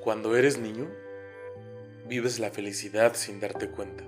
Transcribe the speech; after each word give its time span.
Cuando 0.00 0.36
eres 0.36 0.58
niño, 0.58 0.86
vives 2.06 2.38
la 2.38 2.50
felicidad 2.50 3.14
sin 3.16 3.40
darte 3.40 3.68
cuenta. 3.68 4.04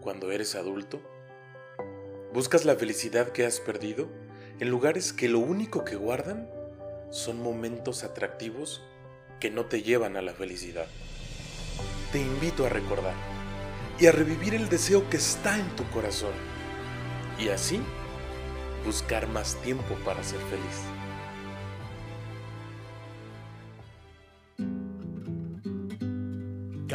Cuando 0.00 0.30
eres 0.30 0.54
adulto, 0.54 1.00
buscas 2.32 2.64
la 2.64 2.76
felicidad 2.76 3.30
que 3.30 3.44
has 3.44 3.58
perdido 3.58 4.08
en 4.60 4.70
lugares 4.70 5.12
que 5.12 5.28
lo 5.28 5.40
único 5.40 5.84
que 5.84 5.96
guardan 5.96 6.48
son 7.10 7.42
momentos 7.42 8.04
atractivos 8.04 8.80
que 9.40 9.50
no 9.50 9.66
te 9.66 9.82
llevan 9.82 10.16
a 10.16 10.22
la 10.22 10.34
felicidad. 10.34 10.86
Te 12.12 12.20
invito 12.20 12.64
a 12.64 12.68
recordar 12.68 13.14
y 13.98 14.06
a 14.06 14.12
revivir 14.12 14.54
el 14.54 14.68
deseo 14.68 15.10
que 15.10 15.16
está 15.16 15.58
en 15.58 15.68
tu 15.74 15.84
corazón 15.90 16.32
y 17.40 17.48
así 17.48 17.80
buscar 18.86 19.26
más 19.26 19.60
tiempo 19.62 19.96
para 20.04 20.22
ser 20.22 20.38
feliz. 20.42 21.01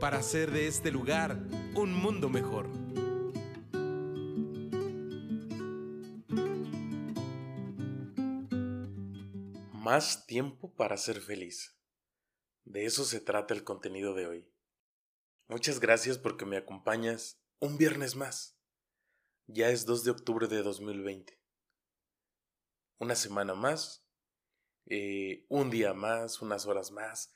para 0.00 0.18
hacer 0.18 0.50
de 0.50 0.66
este 0.66 0.90
lugar 0.90 1.32
un 1.74 1.92
mundo 1.92 2.30
mejor. 2.30 2.68
Más 9.74 10.26
tiempo 10.26 10.74
para 10.74 10.96
ser 10.96 11.20
feliz. 11.20 11.76
De 12.64 12.86
eso 12.86 13.04
se 13.04 13.20
trata 13.20 13.52
el 13.52 13.62
contenido 13.62 14.14
de 14.14 14.26
hoy. 14.26 14.50
Muchas 15.48 15.80
gracias 15.80 16.16
porque 16.16 16.46
me 16.46 16.56
acompañas 16.56 17.38
un 17.58 17.76
viernes 17.76 18.16
más. 18.16 18.58
Ya 19.48 19.68
es 19.68 19.84
2 19.84 20.04
de 20.04 20.10
octubre 20.12 20.46
de 20.46 20.62
2020. 20.62 21.38
Una 22.98 23.16
semana 23.16 23.54
más, 23.54 24.06
eh, 24.86 25.44
un 25.48 25.68
día 25.70 25.92
más, 25.92 26.40
unas 26.40 26.66
horas 26.66 26.90
más. 26.90 27.34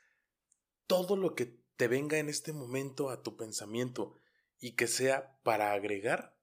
Todo 0.87 1.17
lo 1.17 1.35
que 1.35 1.64
te 1.77 1.89
venga 1.89 2.19
en 2.19 2.29
este 2.29 2.53
momento 2.53 3.11
a 3.11 3.23
tu 3.23 3.37
pensamiento 3.37 4.21
y 4.59 4.73
que 4.73 4.87
sea 4.87 5.39
para 5.43 5.73
agregar, 5.73 6.37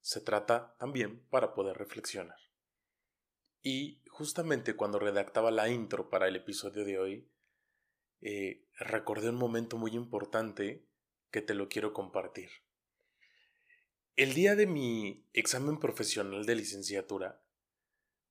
se 0.00 0.20
trata 0.20 0.76
también 0.78 1.20
para 1.30 1.54
poder 1.54 1.78
reflexionar. 1.78 2.38
Y 3.62 4.02
justamente 4.08 4.76
cuando 4.76 4.98
redactaba 4.98 5.50
la 5.50 5.70
intro 5.70 6.10
para 6.10 6.28
el 6.28 6.36
episodio 6.36 6.84
de 6.84 6.98
hoy, 6.98 7.28
eh, 8.20 8.66
recordé 8.78 9.30
un 9.30 9.36
momento 9.36 9.78
muy 9.78 9.92
importante 9.92 10.84
que 11.30 11.40
te 11.40 11.54
lo 11.54 11.68
quiero 11.68 11.92
compartir. 11.92 12.50
El 14.16 14.34
día 14.34 14.54
de 14.54 14.66
mi 14.66 15.26
examen 15.32 15.78
profesional 15.78 16.44
de 16.44 16.54
licenciatura, 16.54 17.42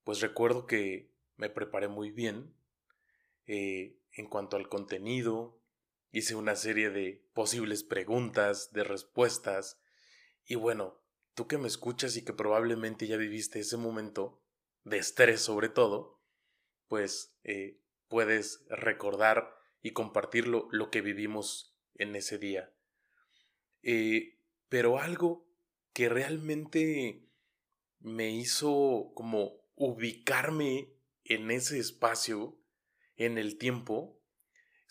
pues 0.04 0.20
recuerdo 0.20 0.66
que 0.66 1.10
me 1.36 1.50
preparé 1.50 1.88
muy 1.88 2.10
bien 2.10 2.54
eh, 3.46 3.98
en 4.12 4.28
cuanto 4.28 4.56
al 4.56 4.68
contenido, 4.68 5.60
hice 6.14 6.36
una 6.36 6.54
serie 6.54 6.90
de 6.90 7.26
posibles 7.34 7.82
preguntas, 7.82 8.72
de 8.72 8.84
respuestas, 8.84 9.80
y 10.44 10.54
bueno, 10.54 11.02
tú 11.34 11.48
que 11.48 11.58
me 11.58 11.66
escuchas 11.66 12.16
y 12.16 12.24
que 12.24 12.32
probablemente 12.32 13.08
ya 13.08 13.16
viviste 13.16 13.58
ese 13.58 13.76
momento, 13.76 14.40
de 14.84 14.98
estrés 14.98 15.40
sobre 15.40 15.68
todo, 15.68 16.22
pues 16.86 17.36
eh, 17.42 17.80
puedes 18.06 18.64
recordar 18.68 19.56
y 19.82 19.90
compartir 19.90 20.46
lo, 20.46 20.90
que 20.92 21.00
vivimos 21.00 21.76
en 21.94 22.14
ese 22.14 22.38
día. 22.38 22.72
Eh, 23.82 24.38
pero 24.68 25.00
algo 25.00 25.48
que 25.92 26.08
realmente 26.08 27.28
me 27.98 28.30
hizo 28.30 29.10
como 29.16 29.64
ubicarme 29.74 30.94
en 31.24 31.50
ese 31.50 31.80
espacio, 31.80 32.56
en 33.16 33.36
el 33.36 33.58
tiempo, 33.58 34.20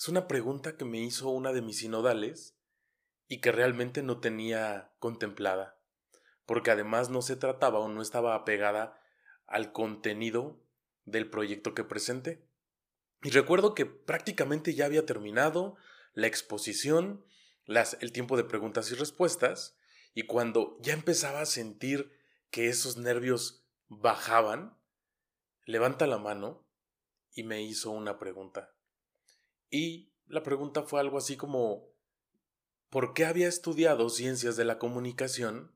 es 0.03 0.09
una 0.09 0.27
pregunta 0.27 0.75
que 0.75 0.83
me 0.83 0.99
hizo 0.99 1.29
una 1.29 1.53
de 1.53 1.61
mis 1.61 1.77
sinodales 1.77 2.57
y 3.29 3.39
que 3.39 3.53
realmente 3.53 4.03
no 4.03 4.19
tenía 4.19 4.91
contemplada, 4.99 5.79
porque 6.45 6.71
además 6.71 7.09
no 7.09 7.21
se 7.21 7.37
trataba 7.37 7.79
o 7.79 7.87
no 7.87 8.01
estaba 8.01 8.35
apegada 8.35 8.99
al 9.47 9.71
contenido 9.71 10.61
del 11.05 11.29
proyecto 11.29 11.73
que 11.73 11.85
presenté. 11.85 12.45
Y 13.21 13.29
recuerdo 13.29 13.75
que 13.75 13.85
prácticamente 13.85 14.73
ya 14.73 14.87
había 14.87 15.05
terminado 15.05 15.77
la 16.11 16.27
exposición, 16.27 17.25
el 17.65 18.11
tiempo 18.11 18.35
de 18.35 18.43
preguntas 18.43 18.91
y 18.91 18.95
respuestas, 18.95 19.77
y 20.13 20.23
cuando 20.23 20.77
ya 20.81 20.91
empezaba 20.91 21.39
a 21.39 21.45
sentir 21.45 22.11
que 22.51 22.67
esos 22.67 22.97
nervios 22.97 23.63
bajaban, 23.87 24.77
levanta 25.65 26.07
la 26.07 26.17
mano 26.17 26.67
y 27.31 27.43
me 27.43 27.61
hizo 27.63 27.91
una 27.91 28.19
pregunta. 28.19 28.73
Y 29.73 30.13
la 30.27 30.43
pregunta 30.43 30.83
fue 30.83 30.99
algo 30.99 31.17
así 31.17 31.35
como, 31.35 31.89
¿por 32.91 33.15
qué 33.15 33.25
había 33.25 33.47
estudiado 33.47 34.07
ciencias 34.11 34.55
de 34.55 34.65
la 34.65 34.77
comunicación? 34.77 35.75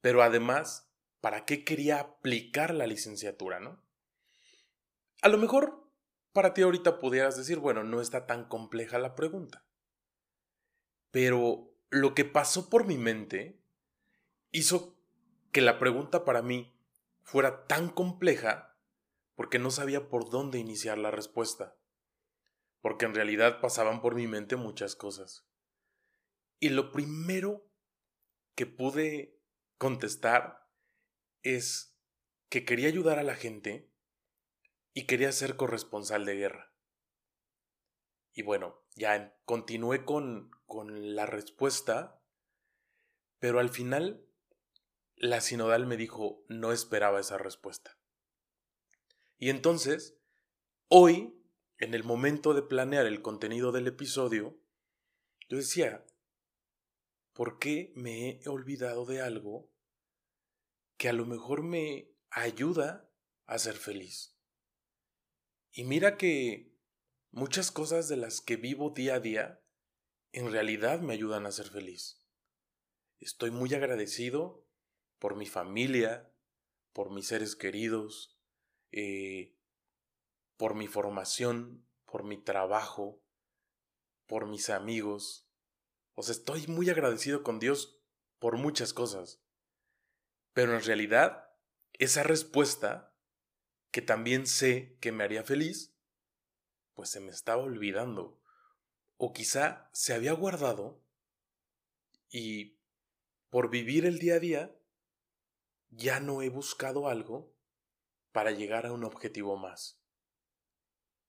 Pero 0.00 0.22
además, 0.22 0.90
¿para 1.20 1.44
qué 1.44 1.66
quería 1.66 2.00
aplicar 2.00 2.72
la 2.72 2.86
licenciatura, 2.86 3.60
no? 3.60 3.84
A 5.20 5.28
lo 5.28 5.36
mejor 5.36 5.86
para 6.32 6.54
ti 6.54 6.62
ahorita 6.62 6.98
pudieras 6.98 7.36
decir, 7.36 7.58
bueno, 7.58 7.84
no 7.84 8.00
está 8.00 8.24
tan 8.26 8.48
compleja 8.48 8.98
la 8.98 9.14
pregunta. 9.14 9.66
Pero 11.10 11.70
lo 11.90 12.14
que 12.14 12.24
pasó 12.24 12.70
por 12.70 12.86
mi 12.86 12.96
mente 12.96 13.60
hizo 14.50 14.96
que 15.52 15.60
la 15.60 15.78
pregunta 15.78 16.24
para 16.24 16.40
mí 16.40 16.74
fuera 17.20 17.66
tan 17.66 17.90
compleja 17.90 18.78
porque 19.34 19.58
no 19.58 19.70
sabía 19.70 20.08
por 20.08 20.30
dónde 20.30 20.58
iniciar 20.58 20.96
la 20.96 21.10
respuesta 21.10 21.76
porque 22.80 23.06
en 23.06 23.14
realidad 23.14 23.60
pasaban 23.60 24.00
por 24.00 24.14
mi 24.14 24.26
mente 24.26 24.56
muchas 24.56 24.96
cosas. 24.96 25.46
Y 26.60 26.70
lo 26.70 26.92
primero 26.92 27.68
que 28.54 28.66
pude 28.66 29.40
contestar 29.76 30.68
es 31.42 31.96
que 32.48 32.64
quería 32.64 32.88
ayudar 32.88 33.18
a 33.18 33.22
la 33.22 33.34
gente 33.34 33.90
y 34.94 35.06
quería 35.06 35.30
ser 35.32 35.56
corresponsal 35.56 36.24
de 36.24 36.34
guerra. 36.34 36.72
Y 38.32 38.42
bueno, 38.42 38.82
ya 38.94 39.36
continué 39.44 40.04
con, 40.04 40.50
con 40.66 41.14
la 41.14 41.26
respuesta, 41.26 42.20
pero 43.38 43.60
al 43.60 43.68
final 43.70 44.24
la 45.16 45.40
sinodal 45.40 45.86
me 45.86 45.96
dijo 45.96 46.44
no 46.48 46.72
esperaba 46.72 47.20
esa 47.20 47.38
respuesta. 47.38 47.96
Y 49.38 49.50
entonces, 49.50 50.18
hoy 50.88 51.37
en 51.78 51.94
el 51.94 52.04
momento 52.04 52.54
de 52.54 52.62
planear 52.62 53.06
el 53.06 53.22
contenido 53.22 53.72
del 53.72 53.86
episodio, 53.86 54.58
yo 55.48 55.56
decía, 55.56 56.04
¿por 57.32 57.58
qué 57.58 57.92
me 57.94 58.40
he 58.40 58.48
olvidado 58.48 59.06
de 59.06 59.20
algo 59.22 59.70
que 60.96 61.08
a 61.08 61.12
lo 61.12 61.24
mejor 61.24 61.62
me 61.62 62.10
ayuda 62.30 63.08
a 63.46 63.58
ser 63.58 63.76
feliz? 63.76 64.36
Y 65.72 65.84
mira 65.84 66.16
que 66.16 66.76
muchas 67.30 67.70
cosas 67.70 68.08
de 68.08 68.16
las 68.16 68.40
que 68.40 68.56
vivo 68.56 68.90
día 68.90 69.14
a 69.14 69.20
día 69.20 69.62
en 70.32 70.50
realidad 70.50 71.00
me 71.00 71.14
ayudan 71.14 71.46
a 71.46 71.52
ser 71.52 71.68
feliz. 71.68 72.26
Estoy 73.20 73.50
muy 73.50 73.72
agradecido 73.74 74.66
por 75.18 75.36
mi 75.36 75.46
familia, 75.46 76.32
por 76.92 77.12
mis 77.12 77.28
seres 77.28 77.56
queridos, 77.56 78.36
eh, 78.90 79.57
por 80.58 80.74
mi 80.74 80.88
formación, 80.88 81.86
por 82.04 82.24
mi 82.24 82.36
trabajo, 82.36 83.22
por 84.26 84.46
mis 84.46 84.68
amigos. 84.68 85.48
O 86.14 86.22
sea, 86.22 86.32
estoy 86.32 86.66
muy 86.66 86.90
agradecido 86.90 87.42
con 87.42 87.60
Dios 87.60 87.98
por 88.38 88.58
muchas 88.58 88.92
cosas. 88.92 89.40
Pero 90.52 90.74
en 90.74 90.82
realidad, 90.82 91.48
esa 91.94 92.24
respuesta, 92.24 93.14
que 93.92 94.02
también 94.02 94.46
sé 94.46 94.98
que 95.00 95.12
me 95.12 95.24
haría 95.24 95.44
feliz, 95.44 95.94
pues 96.92 97.08
se 97.08 97.20
me 97.20 97.30
estaba 97.30 97.62
olvidando. 97.62 98.42
O 99.16 99.32
quizá 99.32 99.88
se 99.92 100.12
había 100.12 100.32
guardado 100.32 101.00
y 102.28 102.80
por 103.48 103.70
vivir 103.70 104.04
el 104.04 104.18
día 104.18 104.34
a 104.34 104.40
día, 104.40 104.76
ya 105.90 106.18
no 106.18 106.42
he 106.42 106.48
buscado 106.48 107.08
algo 107.08 107.54
para 108.32 108.50
llegar 108.50 108.86
a 108.86 108.92
un 108.92 109.04
objetivo 109.04 109.56
más. 109.56 109.97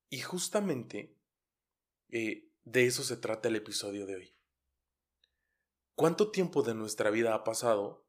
Y 0.09 0.21
justamente 0.21 1.15
eh, 2.09 2.49
de 2.63 2.85
eso 2.85 3.03
se 3.03 3.17
trata 3.17 3.49
el 3.49 3.55
episodio 3.55 4.05
de 4.05 4.15
hoy. 4.15 4.35
¿Cuánto 5.95 6.31
tiempo 6.31 6.63
de 6.63 6.73
nuestra 6.73 7.09
vida 7.09 7.35
ha 7.35 7.43
pasado? 7.43 8.07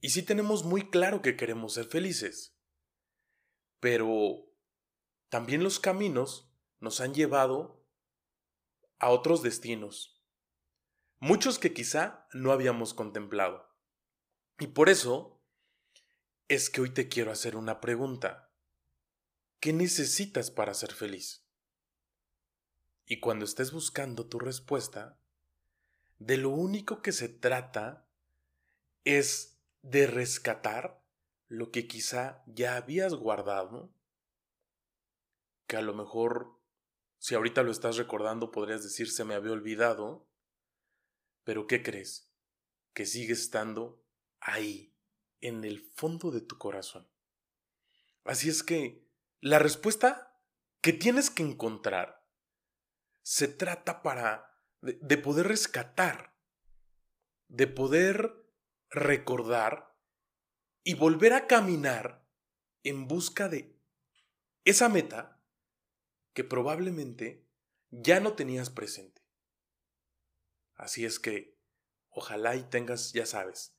Y 0.00 0.10
sí 0.10 0.22
tenemos 0.22 0.64
muy 0.64 0.90
claro 0.90 1.22
que 1.22 1.36
queremos 1.36 1.74
ser 1.74 1.86
felices. 1.86 2.58
Pero 3.80 4.52
también 5.28 5.62
los 5.62 5.80
caminos 5.80 6.52
nos 6.80 7.00
han 7.00 7.14
llevado 7.14 7.86
a 8.98 9.10
otros 9.10 9.42
destinos. 9.42 10.22
Muchos 11.18 11.58
que 11.58 11.72
quizá 11.72 12.26
no 12.32 12.52
habíamos 12.52 12.94
contemplado. 12.94 13.72
Y 14.58 14.68
por 14.68 14.88
eso 14.88 15.42
es 16.48 16.68
que 16.68 16.80
hoy 16.80 16.90
te 16.90 17.08
quiero 17.08 17.30
hacer 17.30 17.56
una 17.56 17.80
pregunta. 17.80 18.51
¿Qué 19.62 19.72
necesitas 19.72 20.50
para 20.50 20.74
ser 20.74 20.92
feliz? 20.92 21.44
Y 23.06 23.20
cuando 23.20 23.44
estés 23.44 23.70
buscando 23.70 24.26
tu 24.26 24.40
respuesta, 24.40 25.20
de 26.18 26.36
lo 26.36 26.50
único 26.50 27.00
que 27.00 27.12
se 27.12 27.28
trata 27.28 28.04
es 29.04 29.60
de 29.82 30.08
rescatar 30.08 31.00
lo 31.46 31.70
que 31.70 31.86
quizá 31.86 32.42
ya 32.46 32.74
habías 32.74 33.14
guardado, 33.14 33.94
que 35.68 35.76
a 35.76 35.82
lo 35.82 35.94
mejor, 35.94 36.58
si 37.20 37.36
ahorita 37.36 37.62
lo 37.62 37.70
estás 37.70 37.96
recordando, 37.96 38.50
podrías 38.50 38.82
decir 38.82 39.12
se 39.12 39.24
me 39.24 39.36
había 39.36 39.52
olvidado, 39.52 40.26
pero 41.44 41.68
¿qué 41.68 41.84
crees? 41.84 42.28
Que 42.94 43.06
sigue 43.06 43.34
estando 43.34 44.02
ahí, 44.40 44.92
en 45.40 45.62
el 45.62 45.88
fondo 45.94 46.32
de 46.32 46.40
tu 46.40 46.58
corazón. 46.58 47.06
Así 48.24 48.48
es 48.48 48.64
que 48.64 49.11
la 49.42 49.58
respuesta 49.58 50.38
que 50.80 50.92
tienes 50.92 51.28
que 51.28 51.42
encontrar 51.42 52.24
se 53.22 53.48
trata 53.48 54.00
para 54.00 54.56
de, 54.80 55.18
poder 55.18 55.48
rescatar, 55.48 56.36
de 57.48 57.66
poder 57.66 58.46
recordar 58.88 59.98
y 60.84 60.94
volver 60.94 61.32
a 61.32 61.48
caminar 61.48 62.24
en 62.84 63.08
busca 63.08 63.48
de 63.48 63.76
esa 64.64 64.88
meta 64.88 65.44
que 66.34 66.44
probablemente 66.44 67.44
ya 67.90 68.20
no 68.20 68.34
tenías 68.34 68.70
presente. 68.70 69.22
Así 70.74 71.04
es 71.04 71.18
que 71.18 71.58
ojalá 72.10 72.54
y 72.54 72.62
tengas, 72.62 73.12
ya 73.12 73.26
sabes, 73.26 73.76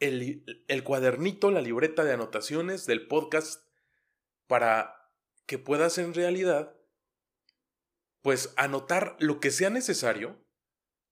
el, 0.00 0.64
el, 0.68 0.84
cuadernito, 0.84 1.50
la 1.50 1.60
libreta 1.60 2.02
de 2.02 2.12
anotaciones 2.12 2.86
del 2.86 3.06
podcast 3.08 3.62
para 4.46 5.01
que 5.52 5.58
puedas 5.58 5.98
en 5.98 6.14
realidad, 6.14 6.74
pues 8.22 8.54
anotar 8.56 9.18
lo 9.18 9.38
que 9.38 9.50
sea 9.50 9.68
necesario 9.68 10.42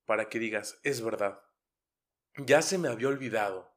para 0.06 0.30
que 0.30 0.38
digas, 0.38 0.80
es 0.82 1.02
verdad, 1.02 1.42
ya 2.38 2.62
se 2.62 2.78
me 2.78 2.88
había 2.88 3.08
olvidado. 3.08 3.76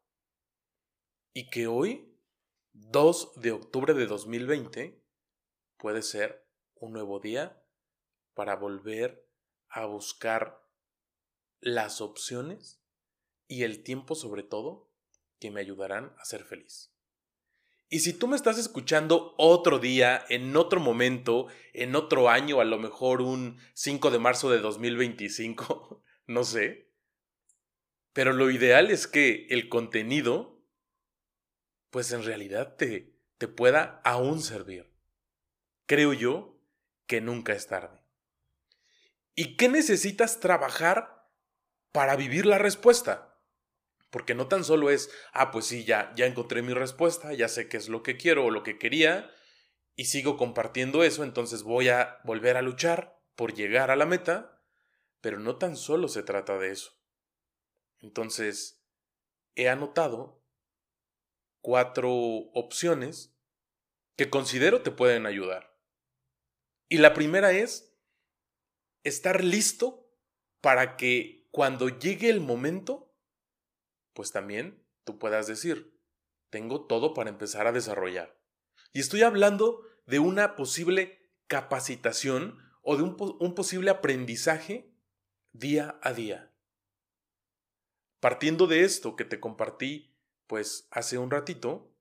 Y 1.34 1.50
que 1.50 1.68
hoy, 1.68 2.18
2 2.72 3.42
de 3.42 3.52
octubre 3.52 3.94
de 3.94 4.06
2020, 4.06 5.06
puede 5.76 6.02
ser 6.02 6.48
un 6.76 6.94
nuevo 6.94 7.20
día 7.20 7.62
para 8.34 8.56
volver 8.56 9.30
a 9.68 9.86
buscar 9.86 10.66
las 11.60 12.00
opciones 12.00 12.82
y 13.50 13.64
el 13.64 13.84
tiempo 13.84 14.16
sobre 14.16 14.44
todo 14.44 14.96
que 15.40 15.52
me 15.52 15.60
ayudarán 15.60 16.16
a 16.20 16.24
ser 16.24 16.46
feliz. 16.46 16.93
Y 17.94 18.00
si 18.00 18.14
tú 18.14 18.28
me 18.28 18.36
estás 18.36 18.58
escuchando 18.58 19.36
otro 19.38 19.78
día, 19.78 20.26
en 20.30 20.58
otro 20.58 20.80
momento, 20.80 21.46
en 21.74 21.96
otro 21.96 22.28
año, 22.28 22.60
a 22.60 22.66
lo 22.66 22.80
mejor 22.80 23.22
un 23.22 23.60
5 23.76 24.10
de 24.10 24.18
marzo 24.18 24.50
de 24.50 24.58
2025, 24.58 26.04
no 26.26 26.44
sé. 26.44 26.90
Pero 28.12 28.34
lo 28.34 28.50
ideal 28.50 28.90
es 28.90 29.06
que 29.06 29.46
el 29.52 29.70
contenido, 29.70 30.66
pues 31.92 32.12
en 32.12 32.24
realidad 32.24 32.78
te, 32.78 33.16
te 33.38 33.48
pueda 33.48 34.02
aún 34.04 34.42
servir. 34.42 34.92
Creo 35.86 36.14
yo 36.14 36.60
que 37.06 37.22
nunca 37.22 37.54
es 37.54 37.68
tarde. 37.68 38.02
¿Y 39.36 39.56
qué 39.56 39.70
necesitas 39.70 40.40
trabajar 40.40 41.30
para 41.92 42.16
vivir 42.16 42.48
la 42.48 42.58
respuesta? 42.58 43.33
Porque 44.14 44.36
no 44.36 44.48
tan 44.48 44.64
solo 44.64 44.92
es, 44.92 45.10
ah, 45.32 45.50
pues 45.50 45.66
sí, 45.66 45.86
ya, 45.86 46.14
ya 46.16 46.28
encontré 46.28 46.62
mi 46.62 46.76
respuesta, 46.76 47.34
ya 47.34 47.48
sé 47.48 47.68
qué 47.68 47.78
es 47.78 47.90
lo 47.90 48.04
que 48.04 48.16
quiero 48.16 48.46
o 48.46 48.52
lo 48.52 48.62
que 48.62 48.78
quería, 48.78 49.32
y 49.96 50.06
sigo 50.06 50.38
compartiendo 50.38 51.04
eso, 51.04 51.24
entonces 51.24 51.64
voy 51.64 51.90
a 51.90 52.20
volver 52.24 52.56
a 52.56 52.62
luchar 52.62 53.20
por 53.34 53.56
llegar 53.56 53.90
a 53.90 53.96
la 53.96 54.06
meta, 54.06 54.64
pero 55.20 55.40
no 55.40 55.56
tan 55.56 55.76
solo 55.76 56.08
se 56.10 56.22
trata 56.22 56.60
de 56.60 56.70
eso. 56.70 56.92
Entonces, 58.02 58.86
he 59.56 59.68
anotado 59.68 60.46
cuatro 61.62 62.12
opciones 62.12 63.36
que 64.16 64.30
considero 64.30 64.84
te 64.84 64.92
pueden 64.92 65.26
ayudar. 65.26 65.76
Y 66.88 67.00
la 67.00 67.16
primera 67.16 67.52
es 67.52 67.98
estar 69.02 69.44
listo 69.44 70.08
para 70.62 70.98
que 70.98 71.48
cuando 71.50 71.90
llegue 71.90 72.30
el 72.30 72.42
momento, 72.42 73.13
pues 74.14 74.32
también 74.32 74.84
tú 75.04 75.20
puedas 75.20 75.48
decir, 75.48 76.00
tengo 76.50 76.86
todo 76.86 77.14
para 77.14 77.30
empezar 77.30 77.68
a 77.68 77.72
desarrollar. 77.72 78.40
Y 78.92 79.00
estoy 79.00 79.24
hablando 79.24 79.82
de 80.06 80.20
una 80.20 80.56
posible 80.56 81.32
capacitación 81.48 82.60
o 82.82 82.96
de 82.98 83.04
un, 83.04 83.18
un 83.40 83.56
posible 83.56 83.90
aprendizaje 83.90 84.94
día 85.52 86.00
a 86.02 86.14
día. 86.14 86.52
Partiendo 88.20 88.68
de 88.68 88.84
esto 88.84 89.16
que 89.16 89.26
te 89.26 89.40
compartí, 89.40 90.16
pues 90.48 90.88
hace 90.92 91.18
un 91.18 91.32
ratito, 91.32 91.94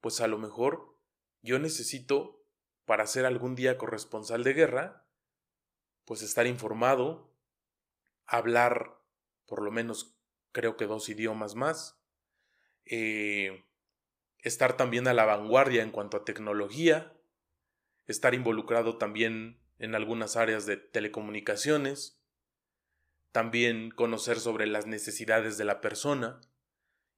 pues 0.00 0.20
a 0.20 0.26
lo 0.26 0.38
mejor 0.38 0.98
yo 1.42 1.58
necesito, 1.58 2.44
para 2.84 3.06
ser 3.06 3.26
algún 3.26 3.54
día 3.54 3.78
corresponsal 3.78 4.44
de 4.44 4.54
guerra, 4.54 5.06
pues 6.04 6.22
estar 6.22 6.46
informado, 6.46 7.32
hablar 8.26 9.00
por 9.46 9.62
lo 9.62 9.70
menos 9.70 10.16
creo 10.52 10.76
que 10.76 10.86
dos 10.86 11.08
idiomas 11.08 11.54
más, 11.54 11.98
eh, 12.84 13.64
estar 14.38 14.76
también 14.76 15.08
a 15.08 15.14
la 15.14 15.24
vanguardia 15.24 15.82
en 15.82 15.90
cuanto 15.90 16.16
a 16.16 16.24
tecnología, 16.24 17.12
estar 18.06 18.34
involucrado 18.34 18.98
también 18.98 19.60
en 19.78 19.94
algunas 19.94 20.36
áreas 20.36 20.66
de 20.66 20.76
telecomunicaciones, 20.76 22.20
también 23.32 23.90
conocer 23.90 24.38
sobre 24.38 24.66
las 24.66 24.86
necesidades 24.86 25.56
de 25.56 25.64
la 25.64 25.80
persona. 25.80 26.40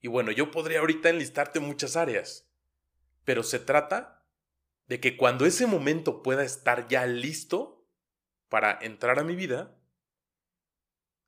Y 0.00 0.08
bueno, 0.08 0.30
yo 0.30 0.50
podría 0.50 0.80
ahorita 0.80 1.08
enlistarte 1.08 1.60
muchas 1.60 1.96
áreas, 1.96 2.48
pero 3.24 3.42
se 3.42 3.58
trata 3.58 4.24
de 4.86 5.00
que 5.00 5.16
cuando 5.16 5.46
ese 5.46 5.66
momento 5.66 6.22
pueda 6.22 6.44
estar 6.44 6.88
ya 6.88 7.06
listo 7.06 7.86
para 8.48 8.78
entrar 8.80 9.18
a 9.18 9.24
mi 9.24 9.34
vida, 9.34 9.76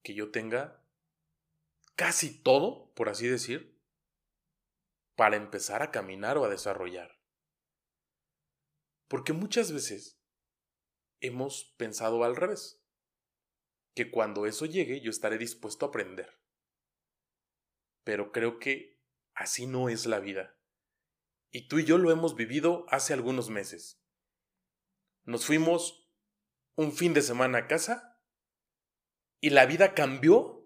que 0.02 0.14
yo 0.14 0.30
tenga 0.30 0.85
casi 1.96 2.42
todo, 2.42 2.92
por 2.94 3.08
así 3.08 3.26
decir, 3.26 3.82
para 5.16 5.36
empezar 5.36 5.82
a 5.82 5.90
caminar 5.90 6.38
o 6.38 6.44
a 6.44 6.48
desarrollar. 6.48 7.20
Porque 9.08 9.32
muchas 9.32 9.72
veces 9.72 10.20
hemos 11.20 11.74
pensado 11.78 12.22
al 12.24 12.36
revés 12.36 12.84
que 13.94 14.10
cuando 14.10 14.46
eso 14.46 14.66
llegue 14.66 15.00
yo 15.00 15.10
estaré 15.10 15.38
dispuesto 15.38 15.86
a 15.86 15.88
aprender. 15.88 16.38
Pero 18.04 18.30
creo 18.30 18.58
que 18.58 19.02
así 19.34 19.66
no 19.66 19.88
es 19.88 20.06
la 20.06 20.20
vida. 20.20 20.60
Y 21.50 21.68
tú 21.68 21.78
y 21.78 21.84
yo 21.84 21.96
lo 21.96 22.10
hemos 22.10 22.36
vivido 22.36 22.84
hace 22.88 23.14
algunos 23.14 23.48
meses. 23.48 24.04
Nos 25.24 25.46
fuimos 25.46 26.12
un 26.74 26.92
fin 26.92 27.14
de 27.14 27.22
semana 27.22 27.58
a 27.58 27.66
casa 27.66 28.22
y 29.40 29.50
la 29.50 29.64
vida 29.64 29.94
cambió. 29.94 30.65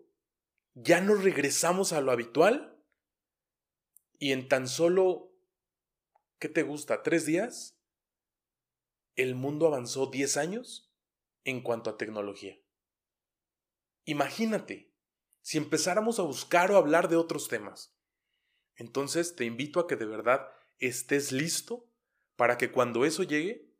Ya 0.82 1.00
no 1.00 1.14
regresamos 1.14 1.92
a 1.92 2.00
lo 2.00 2.10
habitual. 2.10 2.82
Y 4.18 4.32
en 4.32 4.48
tan 4.48 4.68
solo, 4.68 5.32
¿qué 6.38 6.48
te 6.48 6.62
gusta? 6.62 7.02
¿Tres 7.02 7.26
días? 7.26 7.78
El 9.16 9.34
mundo 9.34 9.66
avanzó 9.66 10.06
diez 10.06 10.36
años 10.36 10.90
en 11.44 11.62
cuanto 11.62 11.90
a 11.90 11.96
tecnología. 11.96 12.58
Imagínate, 14.04 14.92
si 15.42 15.58
empezáramos 15.58 16.18
a 16.18 16.22
buscar 16.22 16.70
o 16.72 16.76
hablar 16.76 17.08
de 17.08 17.16
otros 17.16 17.48
temas. 17.48 17.94
Entonces 18.76 19.36
te 19.36 19.44
invito 19.44 19.80
a 19.80 19.86
que 19.86 19.96
de 19.96 20.06
verdad 20.06 20.48
estés 20.78 21.32
listo 21.32 21.90
para 22.36 22.56
que 22.56 22.72
cuando 22.72 23.04
eso 23.04 23.22
llegue, 23.22 23.70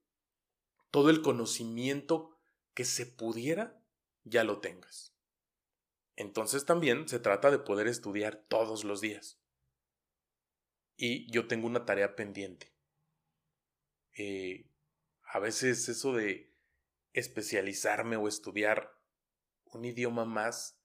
todo 0.91 1.09
el 1.09 1.23
conocimiento 1.23 2.39
que 2.75 2.85
se 2.85 3.07
pudiera, 3.07 3.83
ya 4.25 4.45
lo 4.45 4.61
tengas. 4.61 5.10
Entonces 6.21 6.67
también 6.67 7.09
se 7.09 7.19
trata 7.19 7.51
de 7.51 7.59
poder 7.59 7.87
estudiar 7.87 8.45
todos 8.49 8.85
los 8.85 9.01
días. 9.01 9.41
Y 10.95 11.33
yo 11.33 11.49
tengo 11.49 11.67
una 11.67 11.87
tarea 11.87 12.15
pendiente. 12.15 12.75
Eh, 14.19 14.67
a 15.23 15.39
veces 15.39 15.89
eso 15.89 16.13
de 16.13 16.53
especializarme 17.15 18.17
o 18.17 18.29
estudiar 18.29 18.93
un 19.65 19.87
idioma 19.87 20.27
más 20.27 20.79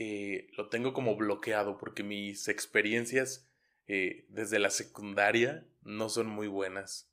eh, 0.00 0.48
lo 0.56 0.68
tengo 0.68 0.92
como 0.92 1.14
bloqueado 1.14 1.78
porque 1.78 2.02
mis 2.02 2.48
experiencias 2.48 3.48
eh, 3.86 4.26
desde 4.30 4.58
la 4.58 4.70
secundaria 4.70 5.64
no 5.82 6.08
son 6.08 6.26
muy 6.26 6.48
buenas. 6.48 7.08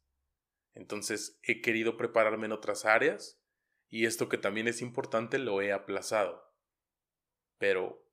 Entonces 0.74 1.38
he 1.44 1.62
querido 1.62 1.98
prepararme 1.98 2.48
en 2.48 2.54
otras 2.54 2.86
áreas 2.86 3.40
y 3.92 4.08
esto 4.08 4.28
que 4.28 4.40
también 4.40 4.68
es 4.68 4.82
importante 4.82 5.38
lo 5.38 5.62
he 5.62 5.72
aplazado. 5.72 6.53
Pero 7.58 8.04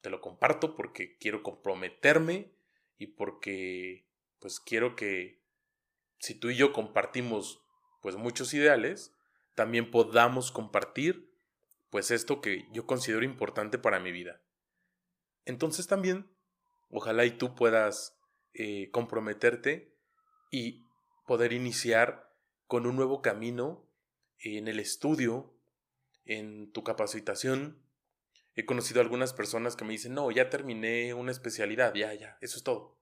te 0.00 0.10
lo 0.10 0.20
comparto 0.20 0.76
porque 0.76 1.16
quiero 1.18 1.42
comprometerme 1.42 2.50
y 2.98 3.08
porque 3.08 4.06
pues 4.38 4.60
quiero 4.60 4.96
que 4.96 5.40
si 6.18 6.34
tú 6.34 6.50
y 6.50 6.56
yo 6.56 6.72
compartimos 6.72 7.62
pues 8.00 8.16
muchos 8.16 8.54
ideales, 8.54 9.14
también 9.54 9.90
podamos 9.90 10.52
compartir 10.52 11.30
pues 11.90 12.10
esto 12.10 12.40
que 12.40 12.66
yo 12.72 12.86
considero 12.86 13.24
importante 13.24 13.78
para 13.78 14.00
mi 14.00 14.12
vida. 14.12 14.40
Entonces 15.44 15.86
también, 15.86 16.30
ojalá 16.88 17.24
y 17.24 17.32
tú 17.32 17.54
puedas 17.54 18.16
eh, 18.54 18.90
comprometerte 18.90 19.92
y 20.50 20.84
poder 21.26 21.52
iniciar 21.52 22.32
con 22.66 22.86
un 22.86 22.96
nuevo 22.96 23.22
camino 23.22 23.84
en 24.38 24.68
el 24.68 24.80
estudio, 24.80 25.52
en 26.24 26.70
tu 26.72 26.84
capacitación. 26.84 27.78
He 28.54 28.66
conocido 28.66 29.00
algunas 29.00 29.32
personas 29.32 29.76
que 29.76 29.84
me 29.84 29.92
dicen, 29.92 30.14
no, 30.14 30.30
ya 30.30 30.50
terminé 30.50 31.14
una 31.14 31.30
especialidad, 31.30 31.94
ya, 31.94 32.12
ya, 32.14 32.36
eso 32.40 32.58
es 32.58 32.64
todo. 32.64 32.98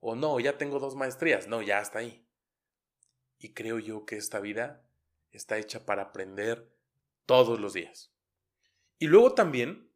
O 0.00 0.16
no, 0.16 0.38
ya 0.40 0.58
tengo 0.58 0.78
dos 0.78 0.96
maestrías, 0.96 1.48
no, 1.48 1.62
ya 1.62 1.78
hasta 1.78 2.00
ahí. 2.00 2.26
Y 3.38 3.54
creo 3.54 3.78
yo 3.78 4.04
que 4.04 4.16
esta 4.16 4.40
vida 4.40 4.86
está 5.30 5.58
hecha 5.58 5.86
para 5.86 6.02
aprender 6.02 6.76
todos 7.26 7.58
los 7.58 7.72
días. 7.72 8.12
Y 8.98 9.06
luego 9.06 9.34
también 9.34 9.90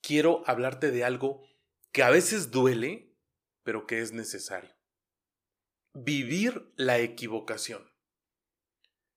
quiero 0.00 0.42
hablarte 0.46 0.90
de 0.90 1.04
algo 1.04 1.46
que 1.92 2.02
a 2.02 2.10
veces 2.10 2.50
duele, 2.50 3.14
pero 3.62 3.86
que 3.86 4.00
es 4.00 4.12
necesario. 4.12 4.74
Vivir 5.92 6.72
la 6.76 6.98
equivocación. 6.98 7.92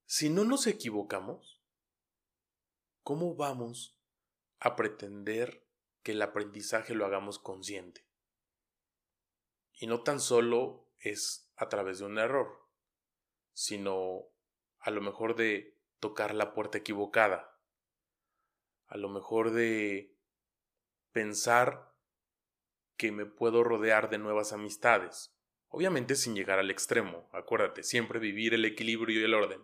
Si 0.05 0.29
no 0.29 0.43
nos 0.43 0.67
equivocamos, 0.67 1.61
¿cómo 3.03 3.35
vamos 3.35 4.00
a 4.61 4.75
pretender 4.75 5.67
que 6.03 6.13
el 6.13 6.21
aprendizaje 6.21 6.93
lo 6.93 7.05
hagamos 7.05 7.39
consciente? 7.39 8.05
Y 9.73 9.87
no 9.87 10.03
tan 10.03 10.19
solo 10.19 10.87
es 10.99 11.51
a 11.57 11.67
través 11.67 11.99
de 11.99 12.05
un 12.05 12.19
error, 12.19 12.69
sino 13.53 14.27
a 14.79 14.91
lo 14.91 15.01
mejor 15.01 15.35
de 15.35 15.77
tocar 15.99 16.33
la 16.35 16.53
puerta 16.53 16.77
equivocada, 16.77 17.59
a 18.85 18.97
lo 18.97 19.09
mejor 19.09 19.51
de 19.51 20.15
pensar 21.11 21.95
que 22.97 23.11
me 23.11 23.25
puedo 23.25 23.63
rodear 23.63 24.09
de 24.11 24.19
nuevas 24.19 24.53
amistades, 24.53 25.35
obviamente 25.69 26.15
sin 26.15 26.35
llegar 26.35 26.59
al 26.59 26.69
extremo, 26.69 27.29
acuérdate, 27.33 27.81
siempre 27.81 28.19
vivir 28.19 28.53
el 28.53 28.65
equilibrio 28.65 29.19
y 29.19 29.23
el 29.23 29.33
orden. 29.33 29.61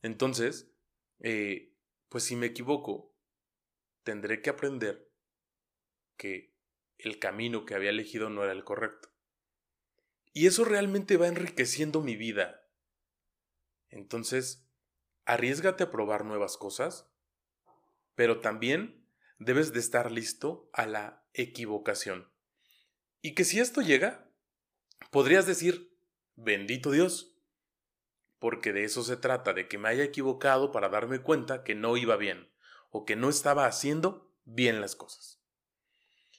Entonces, 0.00 0.72
eh, 1.18 1.74
pues 2.08 2.24
si 2.24 2.36
me 2.36 2.46
equivoco, 2.46 3.11
tendré 4.02 4.42
que 4.42 4.50
aprender 4.50 5.10
que 6.16 6.54
el 6.98 7.18
camino 7.18 7.64
que 7.64 7.74
había 7.74 7.90
elegido 7.90 8.30
no 8.30 8.44
era 8.44 8.52
el 8.52 8.64
correcto. 8.64 9.10
Y 10.32 10.46
eso 10.46 10.64
realmente 10.64 11.16
va 11.16 11.28
enriqueciendo 11.28 12.00
mi 12.00 12.16
vida. 12.16 12.68
Entonces, 13.88 14.66
arriesgate 15.24 15.84
a 15.84 15.90
probar 15.90 16.24
nuevas 16.24 16.56
cosas, 16.56 17.10
pero 18.14 18.40
también 18.40 19.06
debes 19.38 19.72
de 19.72 19.80
estar 19.80 20.10
listo 20.10 20.70
a 20.72 20.86
la 20.86 21.26
equivocación. 21.34 22.32
Y 23.20 23.34
que 23.34 23.44
si 23.44 23.60
esto 23.60 23.82
llega, 23.82 24.30
podrías 25.10 25.46
decir, 25.46 25.96
bendito 26.34 26.90
Dios, 26.90 27.36
porque 28.38 28.72
de 28.72 28.84
eso 28.84 29.02
se 29.02 29.16
trata, 29.16 29.52
de 29.52 29.68
que 29.68 29.78
me 29.78 29.88
haya 29.88 30.04
equivocado 30.04 30.72
para 30.72 30.88
darme 30.88 31.20
cuenta 31.20 31.62
que 31.62 31.74
no 31.74 31.96
iba 31.96 32.16
bien 32.16 32.51
o 32.92 33.04
que 33.04 33.16
no 33.16 33.28
estaba 33.28 33.66
haciendo 33.66 34.32
bien 34.44 34.80
las 34.80 34.94
cosas. 34.94 35.42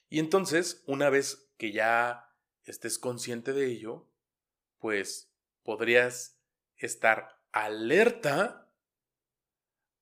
Y 0.07 0.19
entonces, 0.19 0.83
una 0.85 1.09
vez 1.09 1.51
que 1.57 1.71
ya 1.71 2.29
estés 2.63 2.99
consciente 2.99 3.51
de 3.51 3.65
ello, 3.65 4.07
pues 4.77 5.33
podrías 5.63 6.39
estar 6.77 7.41
alerta 7.51 8.71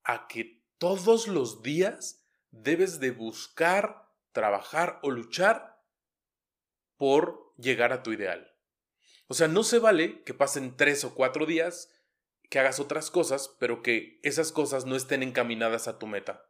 a 0.03 0.27
que 0.27 0.63
todos 0.77 1.27
los 1.27 1.63
días 1.63 2.25
debes 2.49 2.99
de 2.99 3.11
buscar, 3.11 4.09
trabajar 4.33 4.99
o 5.03 5.11
luchar 5.11 5.81
por 6.97 7.53
llegar 7.57 7.93
a 7.93 8.03
tu 8.03 8.11
ideal. 8.11 8.53
O 9.27 9.33
sea, 9.33 9.47
no 9.47 9.63
se 9.63 9.79
vale 9.79 10.23
que 10.23 10.33
pasen 10.33 10.75
tres 10.75 11.05
o 11.05 11.15
cuatro 11.15 11.45
días, 11.45 11.89
que 12.51 12.59
hagas 12.59 12.81
otras 12.81 13.09
cosas, 13.09 13.47
pero 13.59 13.81
que 13.81 14.19
esas 14.23 14.51
cosas 14.51 14.85
no 14.85 14.97
estén 14.97 15.23
encaminadas 15.23 15.87
a 15.87 15.97
tu 15.97 16.05
meta. 16.05 16.49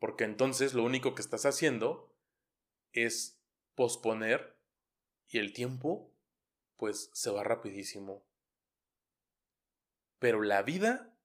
Porque 0.00 0.24
entonces 0.24 0.74
lo 0.74 0.82
único 0.82 1.14
que 1.14 1.22
estás 1.22 1.46
haciendo 1.46 2.12
es 2.92 3.40
posponer 3.76 4.58
y 5.28 5.38
el 5.38 5.52
tiempo, 5.52 6.12
pues 6.76 7.08
se 7.12 7.30
va 7.30 7.44
rapidísimo. 7.44 8.26
Pero 10.18 10.42
la 10.42 10.62
vida 10.62 11.16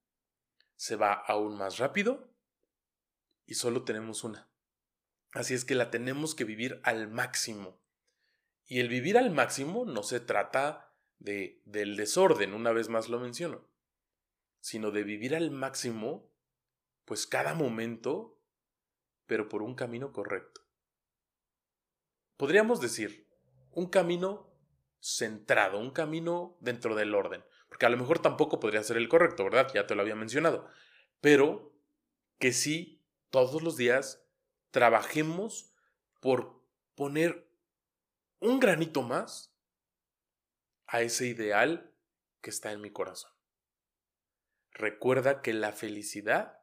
se 0.75 0.95
va 0.95 1.13
aún 1.13 1.57
más 1.57 1.79
rápido 1.79 2.29
y 3.47 3.55
solo 3.55 3.83
tenemos 3.83 4.23
una. 4.23 4.47
Así 5.33 5.55
es 5.55 5.65
que 5.65 5.73
la 5.73 5.89
tenemos 5.89 6.35
que 6.35 6.43
vivir 6.43 6.79
al 6.83 7.07
máximo. 7.07 7.81
Y 8.67 8.79
el 8.79 8.89
vivir 8.89 9.17
al 9.17 9.31
máximo 9.31 9.85
no 9.85 10.03
se 10.03 10.19
trata 10.19 10.84
de 11.19 11.61
del 11.65 11.95
desorden, 11.95 12.53
una 12.53 12.71
vez 12.71 12.89
más 12.89 13.09
lo 13.09 13.19
menciono, 13.19 13.67
sino 14.59 14.91
de 14.91 15.03
vivir 15.03 15.35
al 15.35 15.51
máximo 15.51 16.31
pues 17.05 17.27
cada 17.27 17.53
momento, 17.53 18.39
pero 19.25 19.47
por 19.47 19.61
un 19.61 19.75
camino 19.75 20.11
correcto. 20.11 20.61
Podríamos 22.37 22.81
decir, 22.81 23.29
un 23.71 23.87
camino 23.87 24.51
centrado, 24.99 25.79
un 25.79 25.91
camino 25.91 26.57
dentro 26.59 26.95
del 26.95 27.13
orden. 27.13 27.45
Porque 27.67 27.85
a 27.85 27.89
lo 27.89 27.97
mejor 27.97 28.19
tampoco 28.19 28.59
podría 28.59 28.83
ser 28.83 28.97
el 28.97 29.09
correcto, 29.09 29.43
¿verdad? 29.43 29.71
Ya 29.73 29.85
te 29.85 29.95
lo 29.95 30.01
había 30.01 30.15
mencionado. 30.15 30.67
Pero 31.21 31.73
que 32.39 32.53
sí, 32.53 33.03
todos 33.29 33.61
los 33.61 33.77
días 33.77 34.25
trabajemos 34.71 35.73
por 36.21 36.61
poner 36.95 37.49
un 38.39 38.59
granito 38.59 39.01
más 39.03 39.54
a 40.87 41.01
ese 41.01 41.27
ideal 41.27 41.93
que 42.41 42.49
está 42.49 42.71
en 42.71 42.81
mi 42.81 42.91
corazón. 42.91 43.31
Recuerda 44.71 45.41
que 45.41 45.53
la 45.53 45.71
felicidad 45.71 46.59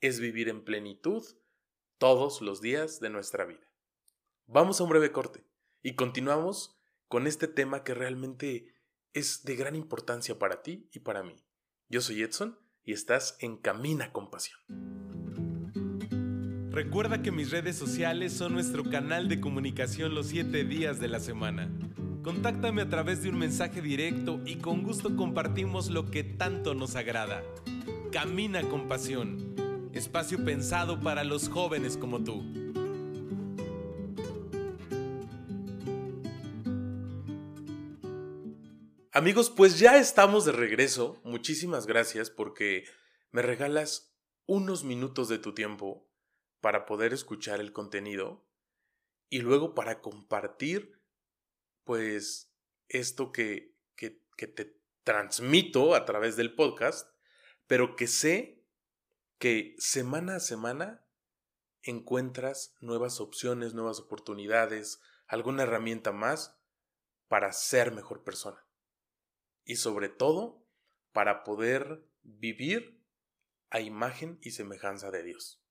es 0.00 0.20
vivir 0.20 0.48
en 0.48 0.64
plenitud 0.64 1.24
todos 1.98 2.40
los 2.40 2.60
días 2.60 3.00
de 3.00 3.10
nuestra 3.10 3.44
vida. 3.44 3.70
Vamos 4.46 4.80
a 4.80 4.84
un 4.84 4.90
breve 4.90 5.12
corte. 5.12 5.44
Y 5.82 5.94
continuamos 5.94 6.78
con 7.08 7.26
este 7.26 7.48
tema 7.48 7.84
que 7.84 7.94
realmente 7.94 8.74
es 9.12 9.44
de 9.44 9.56
gran 9.56 9.74
importancia 9.76 10.38
para 10.38 10.62
ti 10.62 10.88
y 10.92 11.00
para 11.00 11.22
mí. 11.22 11.36
Yo 11.88 12.00
soy 12.00 12.22
Edson 12.22 12.58
y 12.84 12.92
estás 12.92 13.36
en 13.40 13.56
Camina 13.56 14.12
con 14.12 14.30
Pasión. 14.30 14.60
Recuerda 16.70 17.20
que 17.20 17.32
mis 17.32 17.50
redes 17.50 17.76
sociales 17.76 18.32
son 18.32 18.52
nuestro 18.52 18.84
canal 18.84 19.28
de 19.28 19.40
comunicación 19.40 20.14
los 20.14 20.28
7 20.28 20.64
días 20.64 21.00
de 21.00 21.08
la 21.08 21.18
semana. 21.18 21.68
Contáctame 22.22 22.82
a 22.82 22.88
través 22.90 23.22
de 23.22 23.30
un 23.30 23.38
mensaje 23.38 23.80
directo 23.80 24.42
y 24.44 24.56
con 24.56 24.82
gusto 24.82 25.16
compartimos 25.16 25.88
lo 25.88 26.10
que 26.10 26.22
tanto 26.22 26.74
nos 26.74 26.94
agrada. 26.94 27.42
Camina 28.12 28.60
con 28.68 28.88
Pasión, 28.88 29.90
espacio 29.94 30.44
pensado 30.44 31.00
para 31.00 31.24
los 31.24 31.48
jóvenes 31.48 31.96
como 31.96 32.22
tú. 32.22 32.42
Amigos, 39.12 39.48
pues 39.48 39.78
ya 39.78 39.96
estamos 39.96 40.44
de 40.44 40.52
regreso. 40.52 41.22
Muchísimas 41.24 41.86
gracias 41.86 42.28
porque 42.28 42.84
me 43.30 43.40
regalas 43.40 44.14
unos 44.44 44.84
minutos 44.84 45.30
de 45.30 45.38
tu 45.38 45.54
tiempo 45.54 46.06
para 46.60 46.84
poder 46.84 47.14
escuchar 47.14 47.60
el 47.60 47.72
contenido 47.72 48.46
y 49.30 49.38
luego 49.38 49.74
para 49.74 50.02
compartir 50.02 50.99
pues 51.84 52.52
esto 52.88 53.32
que, 53.32 53.74
que, 53.96 54.22
que 54.36 54.46
te 54.46 54.80
transmito 55.04 55.94
a 55.94 56.04
través 56.04 56.36
del 56.36 56.54
podcast, 56.54 57.08
pero 57.66 57.96
que 57.96 58.06
sé 58.06 58.64
que 59.38 59.74
semana 59.78 60.36
a 60.36 60.40
semana 60.40 61.06
encuentras 61.82 62.76
nuevas 62.80 63.20
opciones, 63.20 63.74
nuevas 63.74 63.98
oportunidades, 64.00 65.00
alguna 65.26 65.62
herramienta 65.62 66.12
más 66.12 66.58
para 67.28 67.52
ser 67.52 67.92
mejor 67.92 68.22
persona 68.24 68.66
y 69.64 69.76
sobre 69.76 70.08
todo 70.08 70.66
para 71.12 71.44
poder 71.44 72.04
vivir 72.22 73.00
a 73.70 73.80
imagen 73.80 74.38
y 74.42 74.50
semejanza 74.50 75.10
de 75.10 75.22
Dios. 75.22 75.62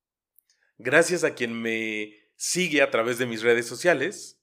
Gracias 0.78 1.24
a 1.24 1.36
quien 1.36 1.54
me 1.62 2.14
sigue 2.36 2.82
a 2.82 2.90
través 2.90 3.18
de 3.18 3.26
mis 3.26 3.42
redes 3.42 3.68
sociales 3.68 4.39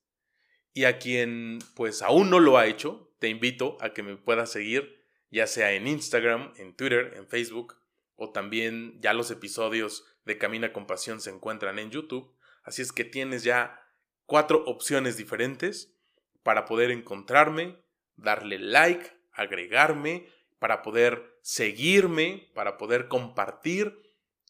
y 0.76 0.84
a 0.84 0.98
quien 0.98 1.58
pues 1.74 2.02
aún 2.02 2.28
no 2.28 2.38
lo 2.38 2.58
ha 2.58 2.66
hecho, 2.66 3.10
te 3.18 3.28
invito 3.28 3.78
a 3.80 3.94
que 3.94 4.02
me 4.02 4.14
puedas 4.18 4.52
seguir 4.52 5.02
ya 5.30 5.46
sea 5.46 5.72
en 5.72 5.88
Instagram, 5.88 6.52
en 6.58 6.76
Twitter, 6.76 7.14
en 7.16 7.26
Facebook 7.26 7.78
o 8.14 8.30
también 8.30 9.00
ya 9.00 9.14
los 9.14 9.30
episodios 9.30 10.04
de 10.26 10.36
Camina 10.36 10.74
con 10.74 10.86
Pasión 10.86 11.22
se 11.22 11.30
encuentran 11.30 11.78
en 11.78 11.90
YouTube. 11.90 12.30
Así 12.62 12.82
es 12.82 12.92
que 12.92 13.04
tienes 13.04 13.42
ya 13.42 13.80
cuatro 14.26 14.64
opciones 14.66 15.16
diferentes 15.16 15.96
para 16.42 16.66
poder 16.66 16.90
encontrarme, 16.90 17.78
darle 18.16 18.58
like, 18.58 19.16
agregarme, 19.32 20.28
para 20.58 20.82
poder 20.82 21.38
seguirme, 21.40 22.50
para 22.54 22.76
poder 22.76 23.08
compartir 23.08 23.98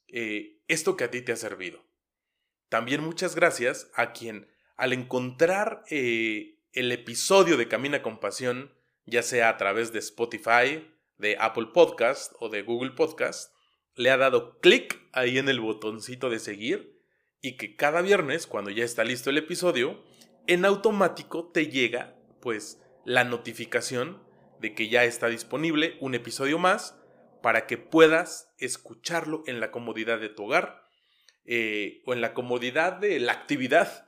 eh, 0.09 0.59
esto 0.67 0.97
que 0.97 1.05
a 1.05 1.11
ti 1.13 1.23
te 1.23 1.31
ha 1.31 1.37
servido. 1.37 1.85
También 2.69 3.01
muchas 3.01 3.37
gracias 3.37 3.93
a 3.95 4.13
quien 4.13 4.49
al 4.77 4.93
encontrar 4.93 5.83
eh, 5.91 6.59
el 6.73 6.93
episodio 6.93 7.57
de 7.57 7.69
Camina 7.69 8.03
con 8.03 8.21
Pasión, 8.21 8.73
ya 9.07 9.23
sea 9.23 9.49
a 9.49 9.57
través 9.57 9.93
de 9.93 9.99
Spotify, 9.99 10.87
de 11.17 11.37
Apple 11.41 11.69
Podcast 11.73 12.33
o 12.41 12.49
de 12.49 12.63
Google 12.63 12.91
Podcast, 12.91 13.53
le 13.95 14.11
ha 14.11 14.17
dado 14.17 14.59
clic 14.61 15.01
ahí 15.13 15.39
en 15.39 15.49
el 15.49 15.61
botoncito 15.61 16.29
de 16.29 16.39
seguir 16.39 17.01
y 17.41 17.57
que 17.57 17.77
cada 17.77 18.03
viernes, 18.03 18.47
cuando 18.47 18.71
ya 18.71 18.85
está 18.85 19.05
listo 19.05 19.31
el 19.31 19.39
episodio, 19.39 20.03
en 20.47 20.65
automático 20.65 21.51
te 21.51 21.69
llega 21.69 22.15
pues 22.41 22.81
la 23.05 23.25
notificación 23.25 24.23
de 24.61 24.75
que 24.75 24.89
ya 24.89 25.05
está 25.05 25.29
disponible 25.29 25.97
un 26.01 26.15
episodio 26.15 26.59
más 26.59 26.99
para 27.43 27.67
que 27.67 27.79
puedas 27.79 28.53
escucharlo 28.59 29.43
en 29.47 29.61
la 29.61 29.71
comodidad 29.71 30.21
de 30.21 30.29
tu 30.29 30.45
hogar 30.45 30.83
eh, 31.45 32.03
o 32.05 32.13
en 32.13 32.21
la 32.21 32.35
comodidad 32.35 32.95
de 32.95 33.21
la 33.21 33.33
actividad 33.33 34.06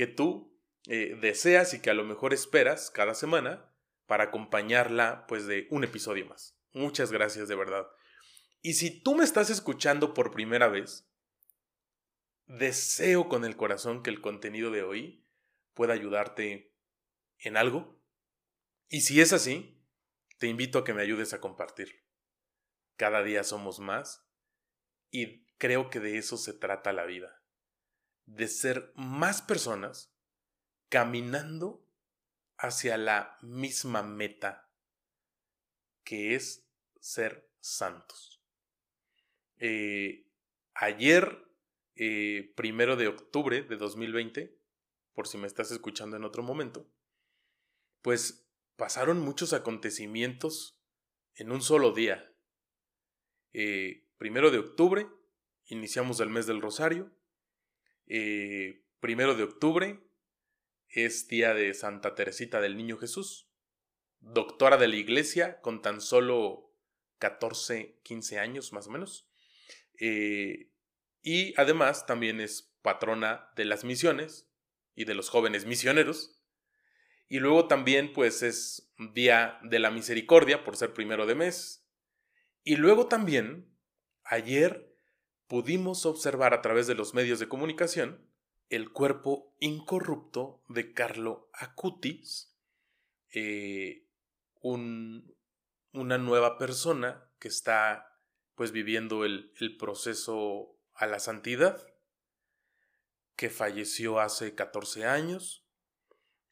que 0.00 0.06
tú 0.06 0.58
eh, 0.86 1.18
deseas 1.20 1.74
y 1.74 1.82
que 1.82 1.90
a 1.90 1.94
lo 1.94 2.04
mejor 2.04 2.32
esperas 2.32 2.90
cada 2.90 3.12
semana 3.12 3.70
para 4.06 4.24
acompañarla 4.24 5.26
pues 5.28 5.44
de 5.44 5.66
un 5.68 5.84
episodio 5.84 6.24
más. 6.24 6.58
Muchas 6.72 7.12
gracias 7.12 7.48
de 7.48 7.54
verdad. 7.54 7.86
Y 8.62 8.72
si 8.72 9.02
tú 9.02 9.14
me 9.14 9.24
estás 9.24 9.50
escuchando 9.50 10.14
por 10.14 10.30
primera 10.30 10.68
vez, 10.68 11.06
deseo 12.46 13.28
con 13.28 13.44
el 13.44 13.58
corazón 13.58 14.02
que 14.02 14.08
el 14.08 14.22
contenido 14.22 14.70
de 14.70 14.82
hoy 14.82 15.22
pueda 15.74 15.92
ayudarte 15.92 16.74
en 17.36 17.58
algo. 17.58 18.00
Y 18.88 19.02
si 19.02 19.20
es 19.20 19.34
así, 19.34 19.84
te 20.38 20.46
invito 20.46 20.78
a 20.78 20.84
que 20.84 20.94
me 20.94 21.02
ayudes 21.02 21.34
a 21.34 21.42
compartir. 21.42 22.06
Cada 22.96 23.22
día 23.22 23.44
somos 23.44 23.80
más 23.80 24.26
y 25.10 25.44
creo 25.58 25.90
que 25.90 26.00
de 26.00 26.16
eso 26.16 26.38
se 26.38 26.54
trata 26.54 26.94
la 26.94 27.04
vida. 27.04 27.39
De 28.26 28.48
ser 28.48 28.92
más 28.94 29.42
personas 29.42 30.12
caminando 30.88 31.86
hacia 32.58 32.98
la 32.98 33.38
misma 33.42 34.02
meta, 34.02 34.70
que 36.04 36.34
es 36.34 36.68
ser 37.00 37.50
santos. 37.60 38.42
Eh, 39.58 40.26
ayer, 40.74 41.46
eh, 41.96 42.52
primero 42.56 42.96
de 42.96 43.08
octubre 43.08 43.62
de 43.62 43.76
2020, 43.76 44.58
por 45.12 45.28
si 45.28 45.38
me 45.38 45.46
estás 45.46 45.70
escuchando 45.70 46.16
en 46.16 46.24
otro 46.24 46.42
momento, 46.42 46.90
pues 48.02 48.46
pasaron 48.76 49.20
muchos 49.20 49.52
acontecimientos 49.52 50.80
en 51.34 51.52
un 51.52 51.62
solo 51.62 51.92
día. 51.92 52.34
Eh, 53.52 54.08
primero 54.16 54.50
de 54.50 54.58
octubre, 54.58 55.06
iniciamos 55.66 56.20
el 56.20 56.30
mes 56.30 56.46
del 56.46 56.62
Rosario. 56.62 57.10
Primero 59.00 59.34
de 59.34 59.44
octubre, 59.44 60.00
es 60.88 61.28
día 61.28 61.54
de 61.54 61.72
Santa 61.74 62.14
Teresita 62.14 62.60
del 62.60 62.76
Niño 62.76 62.98
Jesús, 62.98 63.48
doctora 64.18 64.76
de 64.76 64.88
la 64.88 64.96
iglesia 64.96 65.60
con 65.60 65.82
tan 65.82 66.00
solo 66.00 66.74
14, 67.18 68.00
15 68.02 68.38
años 68.38 68.72
más 68.72 68.88
o 68.88 68.90
menos. 68.90 69.30
Eh, 70.00 70.72
y 71.22 71.54
además 71.60 72.06
también 72.06 72.40
es 72.40 72.74
patrona 72.82 73.50
de 73.56 73.66
las 73.66 73.84
misiones 73.84 74.50
y 74.94 75.04
de 75.04 75.14
los 75.14 75.28
jóvenes 75.28 75.66
misioneros. 75.66 76.42
Y 77.28 77.38
luego 77.38 77.68
también 77.68 78.12
pues 78.12 78.42
es 78.42 78.92
día 79.14 79.60
de 79.62 79.78
la 79.78 79.90
misericordia 79.90 80.64
por 80.64 80.76
ser 80.76 80.92
primero 80.92 81.26
de 81.26 81.36
mes. 81.36 81.86
Y 82.64 82.76
luego 82.76 83.06
también, 83.06 83.72
ayer 84.24 84.89
pudimos 85.50 86.06
observar 86.06 86.54
a 86.54 86.62
través 86.62 86.86
de 86.86 86.94
los 86.94 87.12
medios 87.12 87.40
de 87.40 87.48
comunicación 87.48 88.24
el 88.68 88.92
cuerpo 88.92 89.52
incorrupto 89.58 90.62
de 90.68 90.92
Carlo 90.92 91.50
Acutis, 91.52 92.56
eh, 93.34 94.06
una 94.62 96.18
nueva 96.18 96.56
persona 96.56 97.28
que 97.40 97.48
está 97.48 98.16
pues 98.54 98.70
viviendo 98.70 99.24
el, 99.24 99.76
proceso 99.76 100.78
a 100.94 101.06
la 101.06 101.18
santidad, 101.18 101.84
que 103.34 103.50
falleció 103.50 104.20
hace 104.20 104.54
14 104.54 105.04
años, 105.06 105.66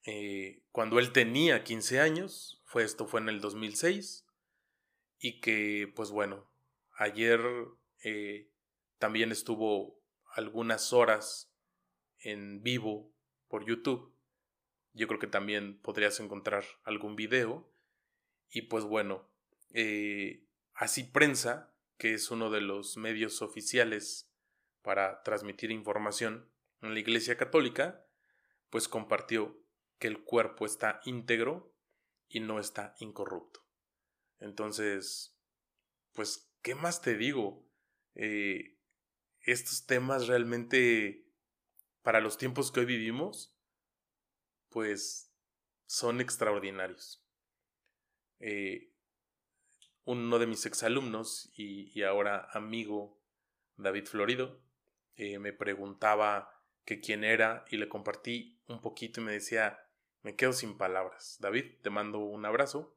eh, 0.07 0.65
cuando 0.73 0.99
él 0.99 1.13
tenía 1.13 1.63
15 1.63 2.01
años, 2.01 2.65
fue, 2.65 2.83
esto 2.83 3.07
fue 3.07 3.21
en 3.21 3.29
el 3.29 3.41
2006, 3.41 4.27
y 5.21 5.41
que 5.41 5.93
pues 5.95 6.11
bueno, 6.11 6.51
ayer 6.97 7.41
eh, 8.03 8.51
también 8.99 9.33
estuvo 9.33 10.01
algunas 10.35 10.93
horas 10.93 11.53
en 12.19 12.63
vivo 12.63 13.15
por 13.49 13.67
YouTube. 13.67 14.15
Yo 14.93 15.07
creo 15.07 15.21
que 15.21 15.27
también 15.27 15.81
podrías 15.81 16.21
encontrar 16.21 16.65
algún 16.85 17.17
video. 17.17 17.73
Y 18.51 18.63
pues 18.63 18.85
bueno, 18.85 19.31
eh, 19.73 20.45
así 20.75 21.05
prensa, 21.05 21.75
que 21.97 22.15
es 22.15 22.31
uno 22.31 22.51
de 22.51 22.61
los 22.61 22.97
medios 22.97 23.43
oficiales 23.43 24.33
para 24.83 25.23
transmitir 25.23 25.71
información 25.71 26.51
en 26.81 26.95
la 26.95 27.01
Iglesia 27.01 27.37
Católica, 27.37 28.07
pues 28.71 28.89
compartió 28.89 29.61
que 29.99 30.09
el 30.09 30.23
cuerpo 30.23 30.65
está 30.65 31.01
íntegro 31.05 31.75
y 32.29 32.41
no 32.41 32.61
está 32.61 32.95
incorrupto. 33.01 33.65
Entonces, 34.39 35.37
pues, 36.13 36.53
¿qué 36.63 36.75
más 36.75 37.03
te 37.03 37.17
digo? 37.17 37.67
Eh, 38.15 38.78
estos 39.43 39.87
temas 39.87 40.27
realmente 40.27 41.27
para 42.03 42.21
los 42.21 42.39
tiempos 42.39 42.73
que 42.73 42.81
hoy 42.81 42.87
vivimos, 42.87 43.55
pues 44.71 45.33
son 45.87 46.21
extraordinarios. 46.21 47.25
Eh, 48.41 48.93
uno 50.05 50.39
de 50.39 50.47
mis 50.47 50.65
exalumnos 50.65 51.51
y, 51.55 51.91
y, 51.99 52.03
ahora 52.03 52.49
amigo, 52.53 53.21
David 53.77 54.07
Florido, 54.07 54.61
eh, 55.17 55.39
me 55.39 55.53
preguntaba 55.53 56.63
que 56.85 57.01
quién 57.01 57.25
era 57.25 57.65
y 57.71 57.77
le 57.77 57.89
compartí 57.89 58.59
un 58.69 58.81
poquito 58.81 59.21
y 59.21 59.25
me 59.25 59.33
decía, 59.33 59.79
me 60.23 60.37
quedo 60.37 60.53
sin 60.53 60.79
palabras. 60.79 61.37
David, 61.41 61.75
te 61.83 61.91
mando 61.91 62.19
un 62.19 62.45
abrazo, 62.47 62.97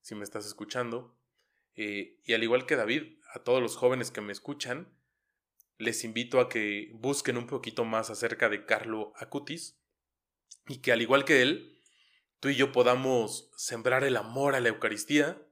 si 0.00 0.14
me 0.14 0.24
estás 0.24 0.46
escuchando. 0.46 1.16
Eh, 1.74 2.20
y 2.24 2.34
al 2.34 2.42
igual 2.42 2.66
que 2.66 2.76
David, 2.76 3.18
a 3.32 3.40
todos 3.40 3.62
los 3.62 3.76
jóvenes 3.76 4.10
que 4.10 4.20
me 4.20 4.32
escuchan, 4.32 4.92
les 5.78 6.04
invito 6.04 6.40
a 6.40 6.48
que 6.48 6.90
busquen 6.94 7.36
un 7.36 7.46
poquito 7.46 7.84
más 7.84 8.10
acerca 8.10 8.48
de 8.48 8.66
Carlo 8.66 9.12
Acutis 9.16 9.80
y 10.66 10.78
que 10.78 10.92
al 10.92 11.02
igual 11.02 11.24
que 11.24 11.42
él, 11.42 11.80
tú 12.40 12.48
y 12.48 12.56
yo 12.56 12.72
podamos 12.72 13.50
sembrar 13.56 14.04
el 14.04 14.16
amor 14.16 14.54
a 14.54 14.60
la 14.60 14.68
Eucaristía 14.68 15.44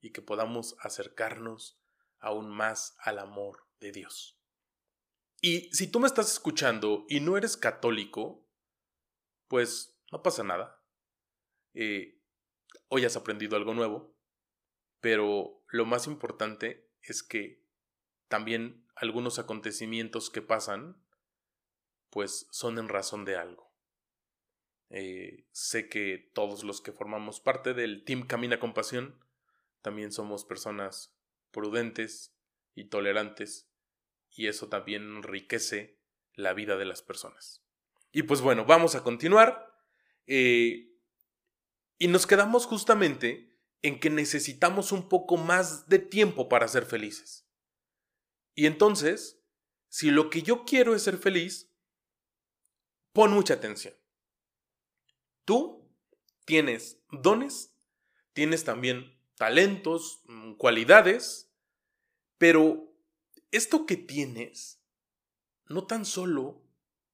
y 0.00 0.10
que 0.10 0.22
podamos 0.22 0.76
acercarnos 0.80 1.80
aún 2.18 2.50
más 2.50 2.96
al 2.98 3.18
amor 3.18 3.66
de 3.80 3.92
Dios. 3.92 4.38
Y 5.40 5.70
si 5.72 5.88
tú 5.88 6.00
me 6.00 6.06
estás 6.06 6.32
escuchando 6.32 7.04
y 7.08 7.20
no 7.20 7.36
eres 7.36 7.56
católico, 7.56 8.48
pues 9.48 9.98
no 10.10 10.22
pasa 10.22 10.42
nada. 10.42 10.82
Eh, 11.74 12.20
hoy 12.88 13.04
has 13.04 13.16
aprendido 13.16 13.56
algo 13.56 13.74
nuevo, 13.74 14.16
pero 15.00 15.62
lo 15.68 15.84
más 15.84 16.06
importante 16.06 16.90
es 17.02 17.22
que 17.22 17.63
también 18.28 18.86
algunos 18.94 19.38
acontecimientos 19.38 20.30
que 20.30 20.42
pasan, 20.42 20.96
pues 22.10 22.46
son 22.50 22.78
en 22.78 22.88
razón 22.88 23.24
de 23.24 23.36
algo. 23.36 23.72
Eh, 24.90 25.46
sé 25.50 25.88
que 25.88 26.30
todos 26.34 26.62
los 26.62 26.80
que 26.80 26.92
formamos 26.92 27.40
parte 27.40 27.74
del 27.74 28.04
Team 28.04 28.26
Camina 28.26 28.60
con 28.60 28.74
Pasión 28.74 29.18
también 29.82 30.12
somos 30.12 30.44
personas 30.44 31.14
prudentes 31.50 32.34
y 32.74 32.84
tolerantes 32.84 33.68
y 34.30 34.46
eso 34.46 34.68
también 34.68 35.02
enriquece 35.02 35.98
la 36.34 36.52
vida 36.52 36.76
de 36.76 36.84
las 36.84 37.02
personas. 37.02 37.64
Y 38.12 38.22
pues 38.22 38.40
bueno, 38.40 38.64
vamos 38.64 38.94
a 38.94 39.02
continuar. 39.02 39.72
Eh, 40.26 40.92
y 41.98 42.08
nos 42.08 42.26
quedamos 42.26 42.66
justamente 42.66 43.58
en 43.82 44.00
que 44.00 44.10
necesitamos 44.10 44.92
un 44.92 45.08
poco 45.08 45.36
más 45.36 45.88
de 45.88 45.98
tiempo 45.98 46.48
para 46.48 46.68
ser 46.68 46.86
felices. 46.86 47.43
Y 48.54 48.66
entonces, 48.66 49.40
si 49.88 50.10
lo 50.10 50.30
que 50.30 50.42
yo 50.42 50.64
quiero 50.64 50.94
es 50.94 51.02
ser 51.02 51.18
feliz, 51.18 51.70
pon 53.12 53.32
mucha 53.32 53.54
atención. 53.54 53.94
Tú 55.44 55.88
tienes 56.44 57.02
dones, 57.10 57.74
tienes 58.32 58.64
también 58.64 59.18
talentos, 59.36 60.22
mm, 60.26 60.54
cualidades, 60.54 61.50
pero 62.38 62.92
esto 63.50 63.86
que 63.86 63.96
tienes 63.96 64.82
no 65.66 65.86
tan 65.86 66.04
solo 66.04 66.62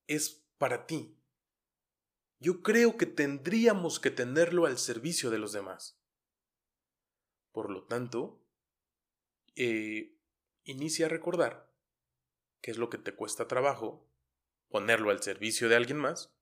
es 0.07 0.43
para 0.59 0.87
ti. 0.87 1.17
Yo 2.39 2.63
creo 2.63 2.97
que 2.97 3.07
tendríamos 3.07 4.01
que 4.01 4.11
tenerlo 4.11 4.67
al 4.67 4.79
servicio 4.79 5.31
de 5.31 5.39
los 5.39 5.53
demás. 5.53 5.99
Por 7.53 7.71
lo 7.71 7.85
tanto, 7.85 8.43
eh, 9.57 10.17
inicia 10.65 11.07
a 11.07 11.09
recordar 11.09 11.71
qué 12.61 12.71
es 12.71 12.79
lo 12.79 12.91
que 12.91 12.99
te 12.99 13.15
cuesta 13.15 13.49
trabajo, 13.49 14.07
ponerlo 14.69 15.11
al 15.11 15.23
servicio 15.23 15.69
de 15.69 15.77
alguien 15.77 15.99
más, 15.99 16.33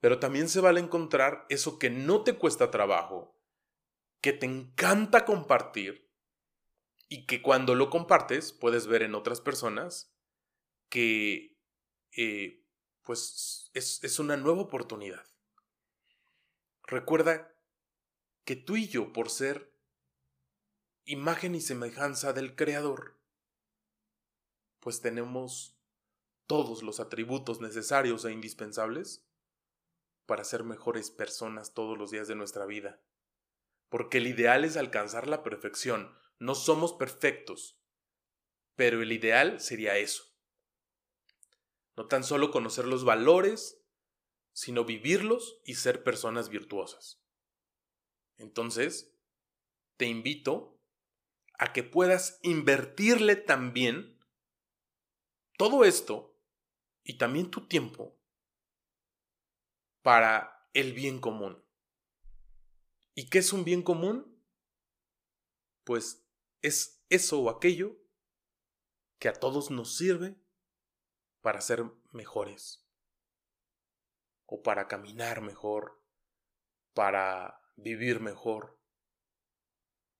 pero 0.00 0.18
también 0.18 0.48
se 0.48 0.60
vale 0.60 0.80
encontrar 0.80 1.46
eso 1.48 1.78
que 1.78 1.90
no 1.90 2.22
te 2.22 2.34
cuesta 2.34 2.70
trabajo, 2.70 3.36
que 4.20 4.32
te 4.32 4.46
encanta 4.46 5.24
compartir 5.24 6.08
y 7.08 7.26
que 7.26 7.42
cuando 7.42 7.74
lo 7.74 7.90
compartes 7.90 8.52
puedes 8.52 8.86
ver 8.86 9.02
en 9.02 9.14
otras 9.14 9.40
personas 9.40 10.14
que 10.88 11.56
eh, 12.16 12.64
pues 13.02 13.70
es, 13.74 14.02
es 14.04 14.18
una 14.18 14.36
nueva 14.36 14.62
oportunidad. 14.62 15.24
Recuerda 16.84 17.54
que 18.44 18.56
tú 18.56 18.76
y 18.76 18.88
yo, 18.88 19.12
por 19.12 19.30
ser 19.30 19.77
imagen 21.08 21.54
y 21.54 21.62
semejanza 21.62 22.34
del 22.34 22.54
Creador, 22.54 23.18
pues 24.78 25.00
tenemos 25.00 25.74
todos 26.46 26.82
los 26.82 27.00
atributos 27.00 27.62
necesarios 27.62 28.26
e 28.26 28.32
indispensables 28.32 29.26
para 30.26 30.44
ser 30.44 30.64
mejores 30.64 31.10
personas 31.10 31.72
todos 31.72 31.96
los 31.96 32.10
días 32.10 32.28
de 32.28 32.34
nuestra 32.34 32.66
vida. 32.66 33.00
Porque 33.88 34.18
el 34.18 34.26
ideal 34.26 34.66
es 34.66 34.76
alcanzar 34.76 35.28
la 35.28 35.42
perfección. 35.42 36.14
No 36.38 36.54
somos 36.54 36.92
perfectos, 36.92 37.80
pero 38.76 39.00
el 39.00 39.10
ideal 39.10 39.60
sería 39.60 39.96
eso. 39.96 40.24
No 41.96 42.06
tan 42.06 42.22
solo 42.22 42.50
conocer 42.50 42.86
los 42.86 43.04
valores, 43.04 43.82
sino 44.52 44.84
vivirlos 44.84 45.62
y 45.64 45.76
ser 45.76 46.04
personas 46.04 46.50
virtuosas. 46.50 47.22
Entonces, 48.36 49.14
te 49.96 50.04
invito 50.04 50.77
a 51.58 51.72
que 51.72 51.82
puedas 51.82 52.38
invertirle 52.42 53.36
también 53.36 54.18
todo 55.56 55.84
esto 55.84 56.40
y 57.02 57.18
también 57.18 57.50
tu 57.50 57.66
tiempo 57.66 58.16
para 60.02 60.68
el 60.72 60.92
bien 60.92 61.20
común. 61.20 61.64
¿Y 63.14 63.28
qué 63.28 63.38
es 63.38 63.52
un 63.52 63.64
bien 63.64 63.82
común? 63.82 64.40
Pues 65.84 66.24
es 66.62 67.04
eso 67.08 67.40
o 67.40 67.50
aquello 67.50 67.96
que 69.18 69.28
a 69.28 69.32
todos 69.32 69.72
nos 69.72 69.96
sirve 69.96 70.40
para 71.40 71.60
ser 71.60 71.84
mejores 72.12 72.88
o 74.46 74.62
para 74.62 74.86
caminar 74.86 75.40
mejor, 75.40 76.00
para 76.94 77.60
vivir 77.76 78.20
mejor, 78.20 78.77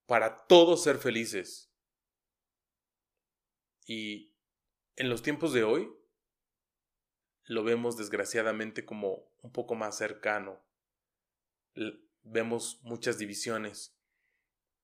para 0.08 0.46
todos 0.46 0.82
ser 0.82 0.96
felices. 0.96 1.70
Y 3.84 4.34
en 4.96 5.10
los 5.10 5.20
tiempos 5.22 5.52
de 5.52 5.64
hoy 5.64 5.94
lo 7.44 7.62
vemos 7.62 7.98
desgraciadamente 7.98 8.86
como 8.86 9.30
un 9.42 9.52
poco 9.52 9.74
más 9.74 9.98
cercano. 9.98 10.64
Vemos 12.22 12.80
muchas 12.84 13.18
divisiones, 13.18 14.00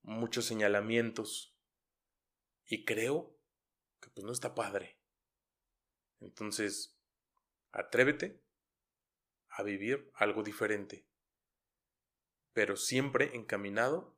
muchos 0.03 0.45
señalamientos 0.45 1.57
y 2.67 2.85
creo 2.85 3.35
que 4.03 4.11
pues 4.11 4.27
no 4.27 4.33
está 4.33 4.55
padre. 4.55 4.99
Entonces, 6.21 6.99
atrévete 7.73 8.43
a 9.49 9.63
vivir 9.63 10.11
algo 10.17 10.43
diferente, 10.43 11.07
pero 12.53 12.77
siempre 12.77 13.35
encaminado 13.35 14.14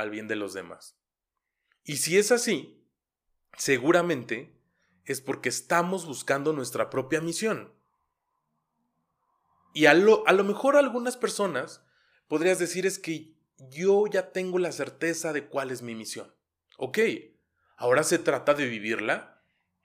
al 0.00 0.10
bien 0.10 0.28
de 0.28 0.36
los 0.36 0.54
demás. 0.54 0.96
Y 1.84 1.98
si 1.98 2.18
es 2.18 2.32
así, 2.32 2.86
seguramente 3.56 4.56
es 5.04 5.20
porque 5.20 5.48
estamos 5.48 6.06
buscando 6.06 6.52
nuestra 6.52 6.90
propia 6.90 7.20
misión. 7.20 7.72
Y 9.72 9.86
a 9.86 9.94
lo, 9.94 10.26
a 10.26 10.32
lo 10.32 10.44
mejor 10.44 10.76
algunas 10.76 11.16
personas 11.16 11.84
podrías 12.28 12.58
decir 12.58 12.86
es 12.86 12.98
que 12.98 13.34
yo 13.56 14.06
ya 14.06 14.32
tengo 14.32 14.58
la 14.58 14.72
certeza 14.72 15.32
de 15.32 15.46
cuál 15.46 15.70
es 15.70 15.82
mi 15.82 15.94
misión. 15.94 16.34
Ok, 16.76 16.98
ahora 17.76 18.02
se 18.04 18.18
trata 18.18 18.54
de 18.54 18.66
vivirla 18.66 19.42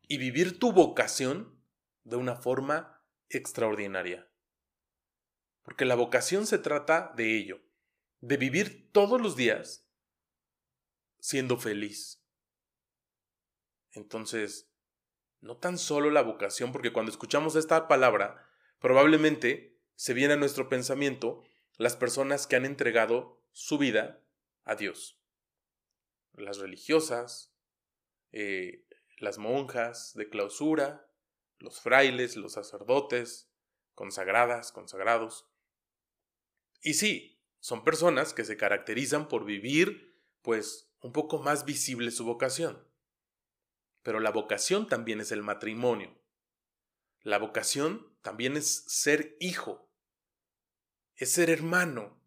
y 0.08 0.18
vivir 0.18 0.60
tu 0.60 0.72
vocación 0.72 1.60
de 2.04 2.16
una 2.16 2.36
forma 2.36 3.02
extraordinaria. 3.30 4.30
Porque 5.64 5.86
la 5.86 5.96
vocación 5.96 6.46
se 6.46 6.60
trata 6.60 7.14
de 7.16 7.36
ello, 7.36 7.60
de 8.22 8.38
vivir 8.38 8.92
todos 8.92 9.20
los 9.20 9.36
días 9.36 9.85
siendo 11.26 11.58
feliz. 11.58 12.24
Entonces, 13.94 14.70
no 15.42 15.58
tan 15.58 15.80
solo 15.80 16.12
la 16.12 16.22
vocación, 16.22 16.72
porque 16.72 16.94
cuando 16.94 17.12
escuchamos 17.12 17.56
esta 17.56 17.88
palabra, 17.88 18.48
probablemente 18.80 19.76
se 19.96 20.14
viene 20.14 20.36
a 20.36 20.38
nuestro 20.38 20.70
pensamiento 20.70 21.42
las 21.78 21.96
personas 21.96 22.46
que 22.46 22.58
han 22.58 22.66
entregado 22.66 23.44
su 23.54 23.80
vida 23.80 24.24
a 24.66 24.76
Dios. 24.76 25.20
Las 26.34 26.60
religiosas, 26.60 27.56
eh, 28.32 28.86
las 29.18 29.40
monjas 29.40 30.14
de 30.14 30.30
clausura, 30.30 31.12
los 31.58 31.82
frailes, 31.82 32.38
los 32.38 32.54
sacerdotes, 32.54 33.50
consagradas, 33.96 34.72
consagrados. 34.72 35.50
Y 36.84 36.94
sí, 36.94 37.42
son 37.60 37.84
personas 37.84 38.36
que 38.36 38.46
se 38.46 38.58
caracterizan 38.58 39.28
por 39.28 39.44
vivir, 39.44 40.22
pues, 40.44 40.92
un 41.02 41.12
poco 41.12 41.40
más 41.40 41.66
visible 41.66 42.12
su 42.12 42.26
vocación. 42.26 42.88
Pero 44.02 44.20
la 44.20 44.32
vocación 44.32 44.88
también 44.88 45.20
es 45.20 45.32
el 45.32 45.42
matrimonio. 45.42 46.22
La 47.22 47.40
vocación 47.40 48.16
también 48.22 48.56
es 48.56 48.84
ser 48.88 49.36
hijo. 49.40 49.92
Es 51.16 51.34
ser 51.34 51.50
hermano. 51.50 52.22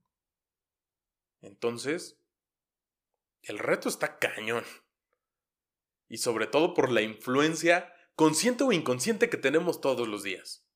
Entonces, 1.41 2.21
el 3.43 3.59
reto 3.59 3.89
está 3.89 4.19
cañón. 4.19 4.65
Y 6.09 6.19
sobre 6.19 6.47
todo 6.47 6.75
por 6.75 6.91
la 6.91 7.03
influencia 7.03 7.93
consciente 8.17 8.65
o 8.65 8.73
inconsciente 8.73 9.31
que 9.31 9.37
tenemos 9.37 9.81
todos 9.81 10.09
los 10.09 10.25
días. 10.25 10.67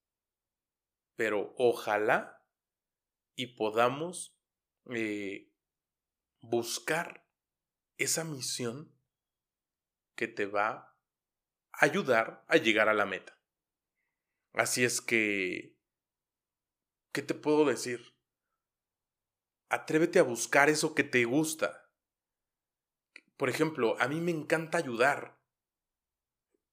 Pero 1.17 1.55
ojalá 1.57 2.47
y 3.35 3.57
podamos 3.57 4.37
eh, 4.95 5.53
buscar 6.41 7.22
esa 8.03 8.25
misión 8.25 8.93
que 10.15 10.29
te 10.29 10.47
va 10.47 10.93
ayudar 11.73 12.45
a 12.49 12.57
llegar 12.57 12.89
a 12.89 12.95
la 12.95 13.07
meta. 13.07 13.39
Así 14.53 14.85
es 14.85 15.01
que, 15.01 15.77
¿qué 17.13 17.23
te 17.23 17.35
puedo 17.35 17.65
decir? 17.65 18.15
Atrévete 19.69 20.19
a 20.19 20.23
buscar 20.23 20.69
eso 20.69 20.95
que 20.95 21.05
te 21.05 21.25
gusta. 21.25 21.91
Por 23.37 23.49
ejemplo, 23.49 23.97
a 23.99 24.09
mí 24.09 24.21
me 24.21 24.31
encanta 24.31 24.79
ayudar. 24.79 25.41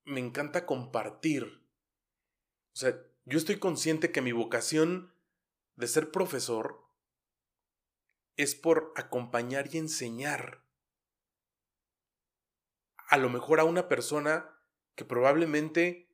Me 0.04 0.20
encanta 0.20 0.66
compartir. 0.66 1.66
O 2.74 2.76
sea, 2.76 3.02
yo 3.26 3.38
estoy 3.38 3.58
consciente 3.58 4.12
que 4.12 4.22
mi 4.22 4.32
vocación 4.32 5.14
de 5.76 5.88
ser 5.88 6.12
profesor 6.12 6.84
es 8.36 8.56
por 8.56 8.94
acompañar 8.96 9.74
y 9.74 9.78
enseñar. 9.78 10.69
A 13.10 13.18
lo 13.18 13.30
mejor 13.30 13.60
a 13.60 13.64
una 13.64 13.88
persona 13.88 14.56
que 14.96 15.04
probablemente 15.04 16.10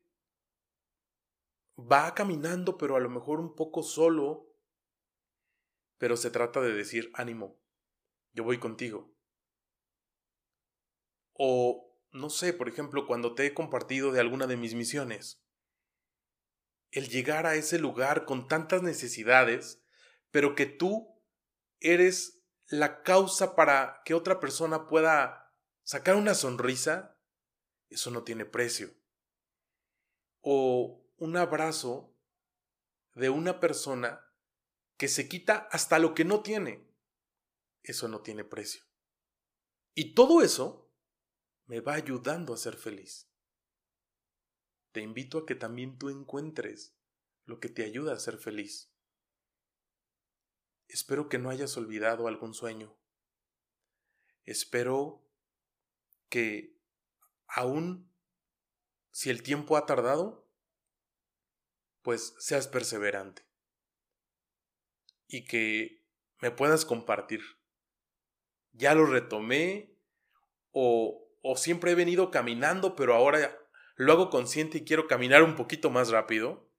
va 1.78 2.14
caminando, 2.16 2.78
pero 2.78 2.96
a 2.96 3.02
lo 3.02 3.10
mejor 3.10 3.42
un 3.42 3.54
poco 3.54 3.84
solo, 3.84 4.56
pero 5.98 6.16
se 6.16 6.32
trata 6.32 6.62
de 6.62 6.74
decir, 6.74 7.12
ánimo, 7.14 7.60
yo 8.32 8.46
voy 8.46 8.60
contigo. 8.60 9.14
O, 11.34 11.94
no 12.12 12.30
sé, 12.30 12.54
por 12.54 12.70
ejemplo, 12.70 13.06
cuando 13.08 13.36
te 13.36 13.46
he 13.46 13.54
compartido 13.54 14.14
de 14.14 14.22
alguna 14.22 14.48
de 14.48 14.56
mis 14.56 14.74
misiones, 14.74 15.44
el 16.92 17.10
llegar 17.10 17.46
a 17.46 17.56
ese 17.56 17.78
lugar 17.78 18.24
con 18.24 18.48
tantas 18.48 18.82
necesidades, 18.82 19.84
pero 20.32 20.56
que 20.56 20.66
tú 20.66 21.22
eres 21.82 22.42
la 22.68 23.04
causa 23.04 23.54
para 23.54 24.02
que 24.06 24.14
otra 24.14 24.40
persona 24.40 24.88
pueda 24.88 25.45
sacar 25.86 26.16
una 26.16 26.34
sonrisa, 26.34 27.18
eso 27.90 28.12
no 28.12 28.24
tiene 28.24 28.46
precio. 28.46 28.94
O 30.42 31.08
un 31.16 31.38
abrazo 31.38 32.14
de 33.14 33.30
una 33.30 33.62
persona 33.62 34.22
que 34.98 35.08
se 35.08 35.30
quita 35.30 35.70
hasta 35.72 36.00
lo 36.00 36.14
que 36.14 36.26
no 36.26 36.42
tiene, 36.42 36.86
eso 37.84 38.08
no 38.08 38.22
tiene 38.22 38.44
precio. 38.44 38.84
Y 39.94 40.14
todo 40.14 40.42
eso 40.42 40.92
me 41.66 41.80
va 41.80 41.94
ayudando 41.94 42.54
a 42.54 42.58
ser 42.58 42.76
feliz. 42.76 43.32
Te 44.92 45.02
invito 45.02 45.40
a 45.40 45.46
que 45.46 45.56
también 45.56 45.98
tú 45.98 46.10
encuentres 46.10 46.98
lo 47.46 47.60
que 47.60 47.70
te 47.70 47.84
ayuda 47.84 48.14
a 48.14 48.20
ser 48.20 48.38
feliz. 48.38 48.92
Espero 50.88 51.30
que 51.30 51.38
no 51.38 51.50
hayas 51.50 51.78
olvidado 51.78 52.28
algún 52.28 52.54
sueño. 52.54 52.98
Espero 54.46 55.25
que 56.30 56.78
aún 57.48 58.12
si 59.12 59.30
el 59.30 59.44
tiempo 59.44 59.78
ha 59.78 59.86
tardado, 59.86 60.46
pues 62.02 62.36
seas 62.38 62.68
perseverante 62.68 63.46
y 65.28 65.46
que 65.46 66.06
me 66.40 66.52
puedas 66.52 66.86
compartir. 66.86 67.42
Ya 68.74 68.94
lo 68.94 69.06
retomé 69.06 69.98
o, 70.72 71.32
o 71.42 71.56
siempre 71.56 71.92
he 71.92 71.96
venido 71.96 72.30
caminando, 72.30 72.96
pero 72.96 73.16
ahora 73.16 73.58
lo 73.96 74.12
hago 74.12 74.30
consciente 74.30 74.80
y 74.80 74.84
quiero 74.84 75.08
caminar 75.08 75.44
un 75.44 75.56
poquito 75.56 75.90
más 75.90 76.10
rápido. 76.10 76.70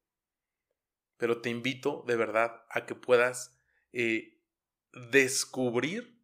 Pero 1.16 1.40
te 1.40 1.48
invito 1.48 2.04
de 2.06 2.16
verdad 2.16 2.64
a 2.68 2.84
que 2.84 2.94
puedas 2.94 3.58
eh, 3.92 4.38
descubrir 5.10 6.22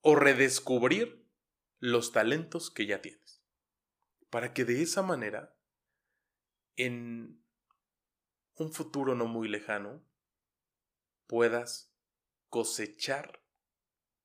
o 0.00 0.16
redescubrir 0.16 1.27
los 1.78 2.12
talentos 2.12 2.70
que 2.70 2.86
ya 2.86 3.00
tienes. 3.00 3.42
Para 4.30 4.52
que 4.52 4.64
de 4.64 4.82
esa 4.82 5.02
manera, 5.02 5.56
en 6.76 7.42
un 8.54 8.72
futuro 8.72 9.14
no 9.14 9.26
muy 9.26 9.48
lejano, 9.48 10.04
puedas 11.26 11.94
cosechar 12.48 13.42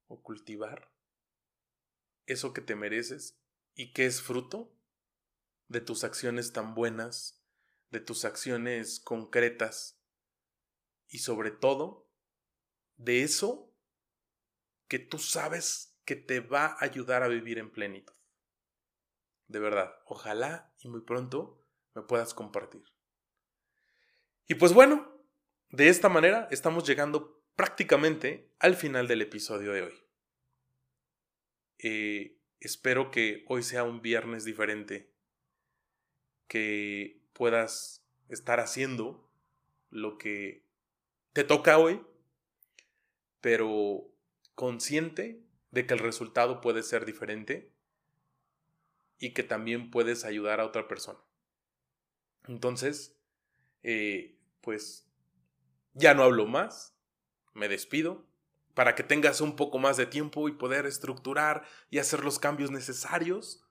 o 0.07 0.21
cultivar 0.21 0.91
eso 2.25 2.53
que 2.53 2.61
te 2.61 2.75
mereces 2.75 3.39
y 3.75 3.91
que 3.93 4.05
es 4.05 4.21
fruto 4.21 4.75
de 5.67 5.81
tus 5.81 6.03
acciones 6.03 6.53
tan 6.53 6.75
buenas, 6.75 7.43
de 7.89 7.99
tus 7.99 8.25
acciones 8.25 8.99
concretas 8.99 9.99
y 11.07 11.19
sobre 11.19 11.51
todo 11.51 12.09
de 12.95 13.23
eso 13.23 13.73
que 14.87 14.99
tú 14.99 15.19
sabes 15.19 15.92
que 16.05 16.15
te 16.15 16.39
va 16.39 16.65
a 16.65 16.77
ayudar 16.85 17.23
a 17.23 17.27
vivir 17.27 17.57
en 17.59 17.71
plenitud. 17.71 18.13
De 19.47 19.59
verdad, 19.59 19.95
ojalá 20.05 20.73
y 20.79 20.87
muy 20.87 21.01
pronto 21.01 21.59
me 21.93 22.01
puedas 22.01 22.33
compartir. 22.33 22.83
Y 24.47 24.55
pues 24.55 24.73
bueno, 24.73 25.25
de 25.69 25.89
esta 25.89 26.09
manera 26.09 26.47
estamos 26.51 26.87
llegando 26.87 27.43
prácticamente 27.55 28.51
al 28.59 28.75
final 28.75 29.07
del 29.07 29.21
episodio 29.21 29.73
de 29.73 29.81
hoy. 29.83 29.93
Eh, 31.79 32.39
espero 32.59 33.11
que 33.11 33.45
hoy 33.47 33.63
sea 33.63 33.83
un 33.83 34.01
viernes 34.01 34.45
diferente, 34.45 35.13
que 36.47 37.21
puedas 37.33 38.05
estar 38.29 38.59
haciendo 38.59 39.29
lo 39.89 40.17
que 40.17 40.65
te 41.33 41.43
toca 41.43 41.77
hoy 41.77 42.01
pero 43.43 44.09
consciente 44.55 45.43
de 45.73 45.87
que 45.87 45.95
el 45.95 45.99
resultado 45.99 46.61
puede 46.61 46.83
ser 46.83 47.03
diferente 47.03 47.73
y 49.17 49.33
que 49.33 49.41
también 49.41 49.89
puedes 49.89 50.23
ayudar 50.23 50.59
a 50.59 50.65
otra 50.65 50.87
persona. 50.87 51.17
Entonces, 52.47 53.19
eh, 53.81 54.37
pues 54.61 55.11
ya 55.93 56.13
no 56.13 56.21
hablo 56.21 56.45
más, 56.45 56.95
me 57.55 57.67
despido 57.67 58.27
para 58.75 58.93
que 58.93 59.01
tengas 59.01 59.41
un 59.41 59.55
poco 59.55 59.79
más 59.79 59.97
de 59.97 60.05
tiempo 60.05 60.47
y 60.47 60.51
poder 60.51 60.85
estructurar 60.85 61.63
y 61.89 61.97
hacer 61.97 62.23
los 62.23 62.37
cambios 62.37 62.69
necesarios 62.69 63.67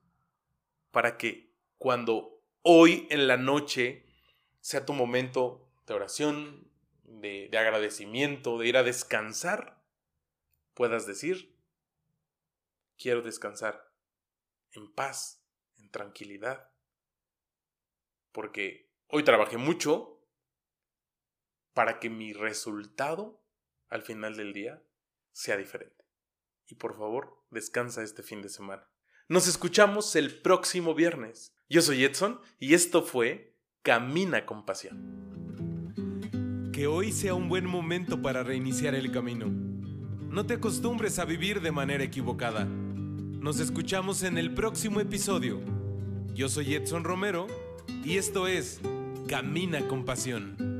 para 0.91 1.17
que 1.17 1.55
cuando 1.79 2.43
hoy 2.63 3.07
en 3.11 3.29
la 3.29 3.37
noche 3.37 4.07
sea 4.61 4.85
tu 4.85 4.93
momento 4.93 5.71
de 5.87 5.95
oración, 5.95 6.69
de, 7.05 7.49
agradecimiento, 7.57 8.59
de 8.59 8.67
ir 8.67 8.77
a 8.77 8.83
descansar, 8.83 9.81
puedas 10.75 11.07
decir, 11.07 11.53
quiero 13.03 13.23
descansar 13.23 13.93
en 14.71 14.93
paz, 14.95 15.45
en 15.77 15.91
tranquilidad, 15.91 16.71
porque 18.31 18.93
hoy 19.09 19.25
trabajé 19.25 19.57
mucho 19.57 20.25
para 21.75 21.99
que 21.99 22.11
mi 22.11 22.33
resultado 22.33 23.45
al 23.89 24.03
final 24.03 24.37
del 24.37 24.53
día 24.53 24.83
sea 25.33 25.57
diferente. 25.57 26.05
Y 26.67 26.77
por 26.77 26.97
favor, 26.97 27.45
descansa 27.51 28.03
este 28.03 28.23
fin 28.23 28.41
de 28.41 28.49
semana. 28.49 28.89
Nos 29.29 29.49
escuchamos 29.49 30.15
el 30.17 30.41
próximo 30.41 30.95
viernes. 30.95 31.55
Yo 31.69 31.83
soy 31.83 32.05
Edson 32.05 32.41
y 32.59 32.75
esto 32.75 33.03
fue 33.03 33.59
Camina 33.83 34.47
con 34.47 34.65
Pasión 34.65 35.33
que 36.73 36.87
hoy 36.87 37.13
sea 37.13 37.35
un 37.35 37.51
buen 37.51 37.67
momento 37.67 38.23
para 38.23 38.43
reiniciar 38.43 38.95
el 38.95 39.13
camino. 39.13 39.47
No 39.49 40.47
te 40.47 40.55
acostumbres 40.55 41.19
a 41.19 41.27
vivir 41.27 41.61
de 41.61 41.71
manera 41.71 42.03
equivocada. 42.03 42.67
Nos 43.43 43.59
escuchamos 43.59 44.23
en 44.23 44.39
el 44.39 44.55
próximo 44.55 45.01
episodio. 45.01 45.61
Yo 46.33 46.49
soy 46.49 46.77
Edson 46.77 47.03
Romero 47.03 47.49
y 48.05 48.17
esto 48.17 48.47
es 48.47 48.81
Camina 49.27 49.81
con 49.89 50.05
Pasión. 50.05 50.72